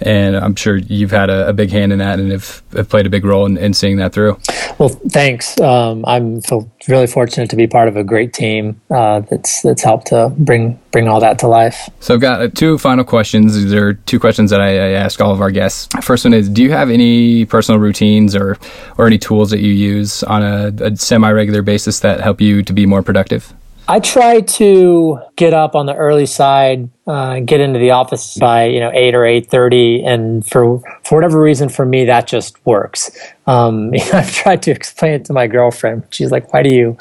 and 0.00 0.36
I'm 0.36 0.54
sure 0.54 0.76
you've 0.76 1.10
had 1.10 1.30
a, 1.30 1.48
a 1.48 1.52
big 1.52 1.70
hand 1.70 1.92
in 1.92 1.98
that 2.00 2.18
and 2.18 2.30
have, 2.30 2.62
have 2.74 2.88
played 2.88 3.06
a 3.06 3.10
big 3.10 3.24
role 3.24 3.46
in, 3.46 3.56
in, 3.56 3.72
seeing 3.74 3.96
that 3.96 4.12
through. 4.12 4.38
Well, 4.78 4.88
thanks. 4.88 5.58
Um, 5.60 6.04
I'm 6.06 6.40
feel 6.42 6.70
really 6.88 7.06
fortunate 7.06 7.50
to 7.50 7.56
be 7.56 7.66
part 7.66 7.88
of 7.88 7.96
a 7.96 8.04
great 8.04 8.32
team 8.32 8.80
uh, 8.90 9.20
that's 9.20 9.62
that's 9.62 9.82
helped 9.82 10.08
to 10.08 10.32
bring 10.36 10.78
bring 10.90 11.08
all 11.08 11.20
that 11.20 11.38
to 11.40 11.48
life. 11.48 11.88
So 12.00 12.14
I've 12.14 12.20
got 12.20 12.42
uh, 12.42 12.48
two 12.48 12.78
final 12.78 13.04
questions. 13.04 13.54
These 13.54 13.74
are 13.74 13.94
two 13.94 14.20
questions 14.20 14.50
that 14.50 14.60
I, 14.60 14.68
I 14.68 14.90
ask 14.90 15.20
all 15.20 15.32
of 15.32 15.40
our 15.40 15.50
guests. 15.50 15.88
First 16.02 16.24
one 16.24 16.34
is: 16.34 16.48
Do 16.48 16.62
you 16.62 16.72
have 16.72 16.90
any 16.90 17.44
personal 17.44 17.80
routines 17.80 18.36
or 18.36 18.58
or 18.98 19.06
any 19.06 19.18
tools 19.18 19.50
that 19.50 19.60
you 19.60 19.72
use 19.72 20.22
on 20.24 20.42
a, 20.42 20.72
a 20.80 20.96
semi 20.96 21.30
regular 21.30 21.62
basis 21.62 22.00
that 22.00 22.20
help 22.20 22.40
you 22.40 22.62
to 22.62 22.72
be 22.72 22.86
more 22.86 23.02
productive? 23.02 23.54
I 23.88 24.00
try 24.00 24.40
to 24.40 25.20
get 25.36 25.54
up 25.54 25.76
on 25.76 25.86
the 25.86 25.94
early 25.94 26.26
side, 26.26 26.88
uh, 27.06 27.38
get 27.40 27.60
into 27.60 27.78
the 27.78 27.92
office 27.92 28.36
by 28.36 28.64
you 28.64 28.80
know 28.80 28.90
eight 28.92 29.14
or 29.14 29.24
eight 29.24 29.48
thirty, 29.48 30.02
and 30.04 30.44
for 30.44 30.80
for 31.04 31.16
whatever 31.16 31.40
reason, 31.40 31.68
for 31.68 31.86
me 31.86 32.04
that 32.06 32.26
just 32.26 32.64
works. 32.66 33.16
Um, 33.46 33.92
I've 34.12 34.32
tried 34.32 34.62
to 34.64 34.72
explain 34.72 35.12
it 35.12 35.24
to 35.26 35.32
my 35.32 35.46
girlfriend. 35.46 36.04
She's 36.10 36.32
like, 36.32 36.52
"Why 36.52 36.62
do 36.62 36.74
you 36.74 36.98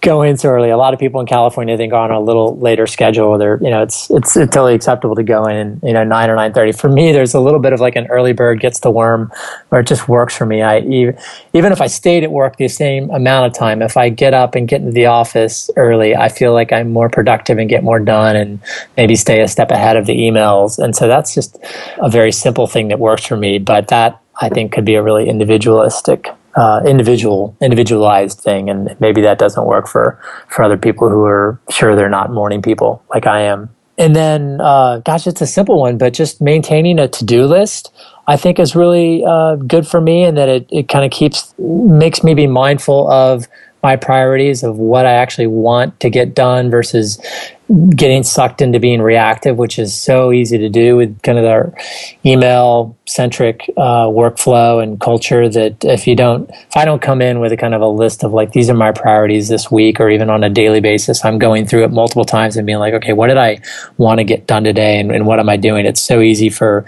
go 0.00 0.22
in 0.22 0.36
so 0.36 0.48
early. 0.48 0.70
A 0.70 0.76
lot 0.76 0.94
of 0.94 1.00
people 1.00 1.20
in 1.20 1.26
California 1.26 1.76
think 1.76 1.92
on 1.92 2.10
a 2.10 2.20
little 2.20 2.58
later 2.58 2.86
schedule. 2.86 3.36
They're 3.38 3.58
you 3.62 3.70
know 3.70 3.82
it's 3.82 4.10
it's, 4.10 4.36
it's 4.36 4.54
totally 4.54 4.74
acceptable 4.74 5.14
to 5.16 5.22
go 5.22 5.46
in 5.46 5.80
you 5.82 5.92
know 5.92 6.04
nine 6.04 6.30
or 6.30 6.36
nine 6.36 6.52
thirty. 6.52 6.72
For 6.72 6.88
me, 6.88 7.12
there's 7.12 7.34
a 7.34 7.40
little 7.40 7.60
bit 7.60 7.72
of 7.72 7.80
like 7.80 7.96
an 7.96 8.06
early 8.08 8.32
bird 8.32 8.60
gets 8.60 8.80
the 8.80 8.90
worm, 8.90 9.32
where 9.68 9.80
it 9.80 9.86
just 9.86 10.08
works 10.08 10.36
for 10.36 10.46
me. 10.46 10.62
I 10.62 10.80
even 10.80 11.18
even 11.52 11.72
if 11.72 11.80
I 11.80 11.86
stayed 11.86 12.24
at 12.24 12.30
work 12.30 12.56
the 12.56 12.68
same 12.68 13.10
amount 13.10 13.46
of 13.46 13.58
time, 13.58 13.82
if 13.82 13.96
I 13.96 14.08
get 14.08 14.34
up 14.34 14.54
and 14.54 14.68
get 14.68 14.80
into 14.80 14.92
the 14.92 15.06
office 15.06 15.70
early, 15.76 16.14
I 16.14 16.28
feel 16.28 16.52
like 16.52 16.72
I'm 16.72 16.92
more 16.92 17.08
productive 17.08 17.58
and 17.58 17.68
get 17.68 17.82
more 17.82 18.00
done, 18.00 18.36
and 18.36 18.60
maybe 18.96 19.16
stay 19.16 19.40
a 19.40 19.48
step 19.48 19.70
ahead 19.70 19.96
of 19.96 20.06
the 20.06 20.16
emails. 20.16 20.78
And 20.78 20.94
so 20.94 21.08
that's 21.08 21.34
just 21.34 21.58
a 21.98 22.08
very 22.08 22.32
simple 22.32 22.66
thing 22.66 22.88
that 22.88 22.98
works 22.98 23.26
for 23.26 23.36
me. 23.36 23.58
But 23.58 23.88
that 23.88 24.20
I 24.40 24.48
think 24.48 24.72
could 24.72 24.84
be 24.84 24.94
a 24.94 25.02
really 25.02 25.28
individualistic 25.28 26.28
uh, 26.58 26.82
individual 26.84 27.56
individualized 27.60 28.40
thing. 28.40 28.68
And 28.68 28.96
maybe 29.00 29.22
that 29.22 29.38
doesn't 29.38 29.64
work 29.64 29.86
for 29.86 30.18
for 30.48 30.64
other 30.64 30.76
people 30.76 31.08
who 31.08 31.24
are 31.24 31.58
sure 31.70 31.94
they're 31.94 32.08
not 32.08 32.32
morning 32.32 32.62
people 32.62 33.02
like 33.14 33.26
i 33.26 33.42
am. 33.42 33.70
And 33.96 34.14
then 34.14 34.60
uh, 34.60 34.98
gosh 34.98 35.26
it's 35.26 35.40
a 35.40 35.46
simple 35.46 35.78
one 35.80 35.98
but 35.98 36.12
just 36.12 36.40
maintaining 36.40 36.98
a 36.98 37.08
to-do 37.08 37.46
list 37.46 37.92
i 38.26 38.36
think 38.36 38.58
is 38.58 38.76
really 38.76 39.24
uh, 39.24 39.56
good 39.56 39.86
for 39.86 40.00
me 40.00 40.24
and 40.24 40.36
that 40.36 40.48
it, 40.48 40.68
it 40.70 40.88
kind 40.88 41.04
of 41.04 41.10
keeps 41.10 41.54
makes 41.58 42.22
me 42.22 42.34
be 42.34 42.46
mindful 42.46 43.10
of 43.10 43.48
my 43.82 43.96
priorities 43.96 44.62
of 44.62 44.76
what 44.76 45.06
I 45.06 45.12
actually 45.12 45.46
want 45.46 45.98
to 46.00 46.10
get 46.10 46.34
done 46.34 46.70
versus 46.70 47.20
getting 47.94 48.22
sucked 48.22 48.62
into 48.62 48.80
being 48.80 49.02
reactive, 49.02 49.58
which 49.58 49.78
is 49.78 49.94
so 49.94 50.32
easy 50.32 50.56
to 50.56 50.70
do 50.70 50.96
with 50.96 51.20
kind 51.22 51.38
of 51.38 51.44
our 51.44 51.74
email 52.24 52.96
centric 53.06 53.70
uh, 53.76 54.06
workflow 54.06 54.82
and 54.82 54.98
culture. 55.00 55.48
That 55.48 55.84
if 55.84 56.06
you 56.06 56.16
don't, 56.16 56.48
if 56.50 56.76
I 56.76 56.84
don't 56.84 57.02
come 57.02 57.20
in 57.20 57.40
with 57.40 57.52
a 57.52 57.56
kind 57.56 57.74
of 57.74 57.82
a 57.82 57.86
list 57.86 58.24
of 58.24 58.32
like, 58.32 58.52
these 58.52 58.70
are 58.70 58.74
my 58.74 58.90
priorities 58.90 59.48
this 59.48 59.70
week 59.70 60.00
or 60.00 60.08
even 60.08 60.30
on 60.30 60.42
a 60.42 60.48
daily 60.48 60.80
basis, 60.80 61.24
I'm 61.24 61.38
going 61.38 61.66
through 61.66 61.84
it 61.84 61.92
multiple 61.92 62.24
times 62.24 62.56
and 62.56 62.66
being 62.66 62.78
like, 62.78 62.94
okay, 62.94 63.12
what 63.12 63.26
did 63.26 63.36
I 63.36 63.60
want 63.98 64.18
to 64.18 64.24
get 64.24 64.46
done 64.46 64.64
today 64.64 64.98
and, 64.98 65.12
and 65.12 65.26
what 65.26 65.38
am 65.38 65.48
I 65.48 65.56
doing? 65.56 65.84
It's 65.84 66.00
so 66.00 66.20
easy 66.20 66.48
for 66.48 66.86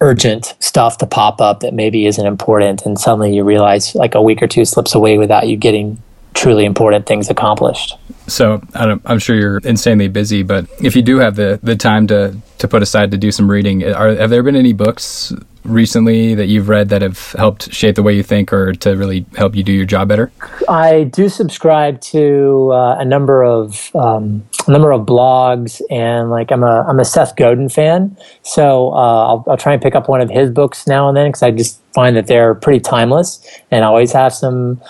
urgent 0.00 0.54
stuff 0.60 0.98
to 0.98 1.06
pop 1.06 1.40
up 1.40 1.60
that 1.60 1.74
maybe 1.74 2.06
isn't 2.06 2.26
important 2.26 2.84
and 2.84 2.98
suddenly 2.98 3.34
you 3.34 3.44
realize 3.44 3.94
like 3.94 4.16
a 4.16 4.22
week 4.22 4.42
or 4.42 4.48
two 4.48 4.64
slips 4.64 4.96
away 4.96 5.16
without 5.16 5.46
you 5.46 5.56
getting 5.56 6.02
truly 6.34 6.64
important 6.64 7.06
things 7.06 7.30
accomplished. 7.30 7.96
So 8.26 8.62
I'm 8.74 9.18
sure 9.18 9.36
you're 9.36 9.58
insanely 9.58 10.08
busy, 10.08 10.42
but 10.42 10.66
if 10.80 10.94
you 10.94 11.02
do 11.02 11.18
have 11.18 11.36
the, 11.36 11.58
the 11.62 11.76
time 11.76 12.06
to, 12.06 12.36
to 12.58 12.68
put 12.68 12.82
aside 12.82 13.10
to 13.10 13.18
do 13.18 13.30
some 13.30 13.50
reading, 13.50 13.84
are, 13.84 14.14
have 14.14 14.30
there 14.30 14.42
been 14.42 14.56
any 14.56 14.72
books 14.72 15.32
recently 15.64 16.34
that 16.34 16.46
you've 16.46 16.68
read 16.68 16.88
that 16.88 17.02
have 17.02 17.32
helped 17.32 17.72
shape 17.72 17.96
the 17.96 18.02
way 18.02 18.14
you 18.14 18.22
think 18.22 18.52
or 18.52 18.72
to 18.72 18.96
really 18.96 19.24
help 19.36 19.54
you 19.54 19.62
do 19.62 19.72
your 19.72 19.84
job 19.84 20.08
better? 20.08 20.30
I 20.68 21.04
do 21.04 21.28
subscribe 21.28 22.00
to 22.02 22.72
uh, 22.72 22.96
a 22.98 23.04
number 23.04 23.44
of 23.44 23.94
um, 23.94 24.44
a 24.66 24.70
number 24.70 24.92
of 24.92 25.02
blogs, 25.02 25.80
and 25.90 26.30
like 26.30 26.50
I'm 26.52 26.62
a 26.62 26.84
I'm 26.88 27.00
a 27.00 27.04
Seth 27.04 27.36
Godin 27.36 27.68
fan, 27.68 28.16
so 28.42 28.90
uh, 28.92 29.26
I'll, 29.26 29.44
I'll 29.48 29.56
try 29.56 29.72
and 29.72 29.82
pick 29.82 29.94
up 29.94 30.08
one 30.08 30.20
of 30.20 30.30
his 30.30 30.50
books 30.50 30.86
now 30.86 31.08
and 31.08 31.16
then 31.16 31.28
because 31.28 31.42
I 31.42 31.50
just 31.50 31.80
find 31.92 32.16
that 32.16 32.26
they're 32.26 32.54
pretty 32.54 32.80
timeless 32.80 33.46
and 33.70 33.84
always 33.84 34.12
have 34.12 34.32
some 34.32 34.80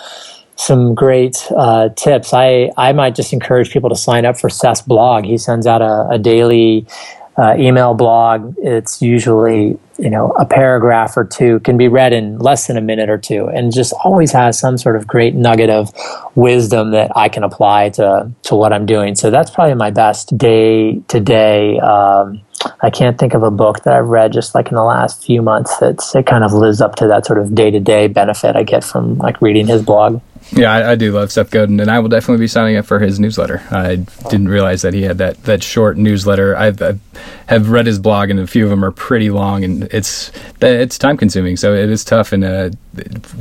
some 0.55 0.93
great 0.93 1.47
uh, 1.55 1.89
tips. 1.89 2.33
I, 2.33 2.71
I 2.77 2.93
might 2.93 3.15
just 3.15 3.33
encourage 3.33 3.71
people 3.71 3.89
to 3.89 3.95
sign 3.95 4.25
up 4.25 4.37
for 4.37 4.49
Seth's 4.49 4.81
blog. 4.81 5.25
He 5.25 5.37
sends 5.37 5.67
out 5.67 5.81
a, 5.81 6.07
a 6.11 6.17
daily 6.17 6.85
uh, 7.37 7.55
email 7.57 7.93
blog. 7.93 8.55
It's 8.59 9.01
usually 9.01 9.77
you 9.99 10.09
know 10.09 10.29
a 10.39 10.45
paragraph 10.45 11.15
or 11.15 11.23
two 11.23 11.59
can 11.61 11.77
be 11.77 11.87
read 11.87 12.13
in 12.13 12.37
less 12.39 12.67
than 12.67 12.77
a 12.77 12.81
minute 12.81 13.09
or 13.09 13.17
two, 13.17 13.47
and 13.47 13.73
just 13.73 13.93
always 14.03 14.31
has 14.31 14.59
some 14.59 14.77
sort 14.77 14.95
of 14.95 15.07
great 15.07 15.33
nugget 15.33 15.69
of 15.69 15.91
wisdom 16.35 16.91
that 16.91 17.11
I 17.15 17.29
can 17.29 17.43
apply 17.43 17.89
to 17.91 18.31
to 18.43 18.55
what 18.55 18.71
I'm 18.71 18.85
doing. 18.85 19.15
So 19.15 19.31
that's 19.31 19.49
probably 19.49 19.75
my 19.75 19.89
best 19.89 20.37
day 20.37 20.99
to 21.07 21.19
day. 21.19 21.79
I 22.81 22.89
can't 22.89 23.17
think 23.17 23.33
of 23.33 23.43
a 23.43 23.51
book 23.51 23.83
that 23.83 23.93
I've 23.93 24.07
read 24.07 24.31
just 24.31 24.55
like 24.55 24.69
in 24.69 24.75
the 24.75 24.83
last 24.83 25.23
few 25.23 25.41
months 25.41 25.77
that's 25.77 26.15
it 26.15 26.25
kind 26.25 26.43
of 26.43 26.53
lives 26.53 26.81
up 26.81 26.95
to 26.97 27.07
that 27.07 27.25
sort 27.25 27.39
of 27.39 27.55
day 27.55 27.71
to 27.71 27.79
day 27.79 28.07
benefit 28.07 28.55
I 28.55 28.63
get 28.63 28.83
from 28.83 29.17
like 29.17 29.41
reading 29.41 29.67
his 29.67 29.81
blog. 29.81 30.21
Yeah, 30.55 30.71
I, 30.71 30.91
I, 30.91 30.95
do 30.95 31.11
love 31.11 31.31
Seth 31.31 31.49
Godin, 31.49 31.79
and 31.79 31.89
I 31.89 31.97
will 31.97 32.09
definitely 32.09 32.43
be 32.43 32.47
signing 32.47 32.77
up 32.77 32.85
for 32.85 32.99
his 32.99 33.19
newsletter. 33.19 33.63
I 33.71 33.95
didn't 34.29 34.49
realize 34.49 34.83
that 34.83 34.93
he 34.93 35.01
had 35.01 35.17
that, 35.17 35.43
that 35.45 35.63
short 35.63 35.97
newsletter. 35.97 36.55
I've, 36.55 36.79
I 36.79 36.99
have 37.47 37.69
read 37.69 37.87
his 37.87 37.97
blog, 37.97 38.29
and 38.29 38.39
a 38.39 38.45
few 38.45 38.63
of 38.63 38.69
them 38.69 38.85
are 38.85 38.91
pretty 38.91 39.31
long, 39.31 39.63
and 39.63 39.83
it's 39.85 40.31
it's 40.61 40.99
time 40.99 41.17
consuming. 41.17 41.57
So 41.57 41.73
it 41.73 41.89
is 41.89 42.03
tough, 42.03 42.33
and 42.33 42.43
uh, 42.43 42.69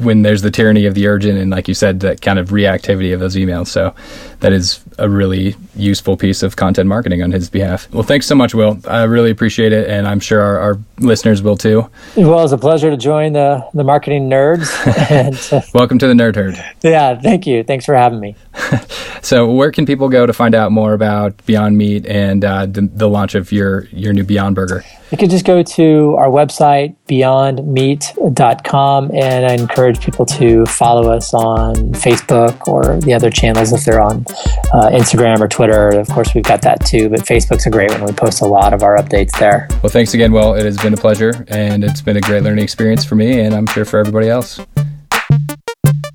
when 0.01 0.23
there's 0.23 0.41
the 0.41 0.51
tyranny 0.51 0.87
of 0.87 0.95
the 0.95 1.07
urgent, 1.07 1.39
and 1.39 1.51
like 1.51 1.69
you 1.69 1.75
said, 1.75 2.01
that 2.01 2.23
kind 2.23 2.39
of 2.39 2.49
reactivity 2.49 3.13
of 3.13 3.21
those 3.21 3.37
emails. 3.37 3.67
So 3.67 3.95
that 4.43 4.53
is 4.53 4.81
a 4.99 5.09
really 5.09 5.55
useful 5.77 6.17
piece 6.17 6.43
of 6.43 6.57
content 6.57 6.89
marketing 6.89 7.23
on 7.23 7.31
his 7.31 7.49
behalf. 7.49 7.89
Well, 7.93 8.03
thanks 8.03 8.27
so 8.27 8.35
much, 8.35 8.55
Will. 8.55 8.79
I 8.87 9.05
really 9.05 9.31
appreciate 9.31 9.73
it, 9.73 9.89
and 9.89 10.07
I'm 10.07 10.19
sure 10.19 10.41
our, 10.41 10.59
our 10.59 10.79
listeners 10.99 11.43
will 11.43 11.57
too. 11.57 11.89
Well, 12.17 12.43
it's 12.43 12.53
a 12.53 12.59
pleasure 12.59 12.91
to 12.91 12.97
join 12.97 13.33
the 13.33 13.67
the 13.73 13.85
marketing 13.85 14.29
nerds. 14.29 14.69
and, 15.11 15.39
uh, 15.53 15.65
Welcome 15.73 15.99
to 16.01 16.09
the 16.09 16.15
nerd 16.15 16.35
herd. 16.35 16.63
Yeah, 16.83 17.19
thank 17.19 17.47
you. 17.47 17.63
Thanks 17.63 17.85
for 17.85 17.95
having 17.95 18.19
me. 18.19 18.35
so, 19.23 19.51
where 19.51 19.71
can 19.71 19.87
people 19.87 20.09
go 20.09 20.27
to 20.27 20.33
find 20.33 20.55
out 20.55 20.73
more 20.73 20.93
about 20.93 21.45
Beyond 21.47 21.79
Meat 21.79 22.05
and 22.07 22.45
uh, 22.45 22.67
the, 22.67 22.83
the 22.93 23.09
launch 23.09 23.35
of 23.37 23.53
your 23.53 23.87
your 23.87 24.13
new 24.13 24.25
Beyond 24.25 24.57
Burger? 24.57 24.85
You 25.13 25.19
can 25.19 25.29
just 25.29 25.45
go 25.45 25.63
to 25.63 26.17
our 26.17 26.29
website, 26.29 26.97
beyondmeat.com, 27.07 29.11
and 29.13 29.47
I 29.47 29.53
encourage 29.53 30.01
people 30.01 30.25
to 30.25 30.65
follow 30.65 31.13
us 31.13 31.35
on 31.35 31.75
Facebook 31.93 32.67
or 32.67 32.99
the 32.99 33.13
other 33.13 33.29
channels 33.29 33.75
if 33.75 33.85
they're 33.85 34.01
on 34.01 34.25
uh, 34.73 34.89
Instagram 34.89 35.41
or 35.41 35.49
Twitter. 35.49 35.91
Of 35.91 36.09
course, 36.09 36.35
we've 36.35 36.43
got 36.43 36.63
that 36.63 36.87
too, 36.87 37.11
but 37.11 37.21
Facebook's 37.21 37.67
a 37.67 37.71
great 37.71 37.91
one. 37.91 38.07
We 38.07 38.15
post 38.15 38.41
a 38.41 38.47
lot 38.47 38.73
of 38.73 38.83
our 38.83 38.97
updates 38.97 39.39
there. 39.39 39.69
Well, 39.83 39.91
thanks 39.91 40.15
again, 40.15 40.33
Will. 40.33 40.55
It 40.55 40.65
has 40.65 40.79
been 40.79 40.95
a 40.95 40.97
pleasure, 40.97 41.45
and 41.49 41.85
it's 41.85 42.01
been 42.01 42.17
a 42.17 42.23
great 42.23 42.43
learning 42.43 42.65
experience 42.65 43.05
for 43.05 43.15
me, 43.15 43.39
and 43.39 43.55
I'm 43.55 43.67
sure 43.67 43.85
for 43.85 43.99
everybody 43.99 44.31
else. 44.31 44.61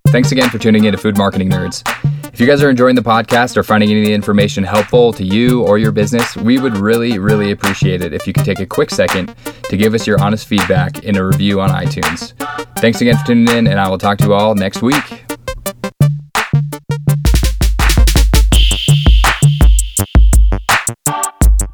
Thanks 0.07 0.31
again 0.31 0.49
for 0.49 0.57
tuning 0.57 0.86
in 0.86 0.93
to 0.93 0.97
Food 0.97 1.19
Marketing 1.19 1.51
Nerds. 1.51 1.83
If 2.38 2.41
you 2.41 2.45
guys 2.45 2.62
are 2.62 2.69
enjoying 2.69 2.93
the 2.93 3.02
podcast 3.02 3.58
or 3.58 3.63
finding 3.63 3.89
any 3.89 4.02
of 4.02 4.06
the 4.06 4.13
information 4.13 4.63
helpful 4.63 5.12
to 5.12 5.23
you 5.23 5.63
or 5.63 5.80
your 5.80 5.91
business, 5.91 6.36
we 6.36 6.60
would 6.60 6.78
really, 6.78 7.17
really 7.17 7.50
appreciate 7.50 8.04
it 8.04 8.13
if 8.13 8.28
you 8.28 8.34
could 8.34 8.45
take 8.45 8.60
a 8.60 8.65
quick 8.67 8.91
second 8.91 9.34
to 9.63 9.76
give 9.76 9.95
us 9.95 10.06
your 10.06 10.21
honest 10.21 10.45
feedback 10.45 11.04
in 11.04 11.17
a 11.17 11.26
review 11.26 11.60
on 11.60 11.71
iTunes. 11.71 12.34
Thanks 12.78 13.02
again 13.02 13.17
for 13.17 13.26
tuning 13.26 13.58
in, 13.58 13.65
and 13.65 13.80
I 13.80 13.89
will 13.89 13.97
talk 13.97 14.19
to 14.19 14.26
you 14.26 14.36
all 14.36 14.54
next 14.54 14.84
week. 14.84 15.26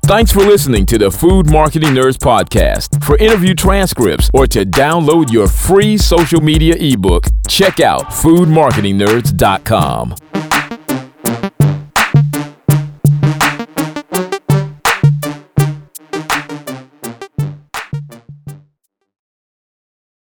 Thanks 0.06 0.32
for 0.32 0.45
listening 0.45 0.86
to 0.86 0.97
the 0.97 1.12
Food 1.12 1.52
Marketing 1.52 1.89
Nerds 1.89 2.15
Podcast. 2.15 3.04
For 3.04 3.17
interview 3.17 3.54
transcripts 3.54 4.30
or 4.34 4.47
to 4.47 4.65
download 4.65 5.30
your 5.30 5.49
free 5.49 5.97
social 5.97 6.39
media 6.39 6.78
ebook, 6.80 7.26
check 7.49 7.82
out 7.82 8.12
foodmarketingnerds.com. 8.12 10.15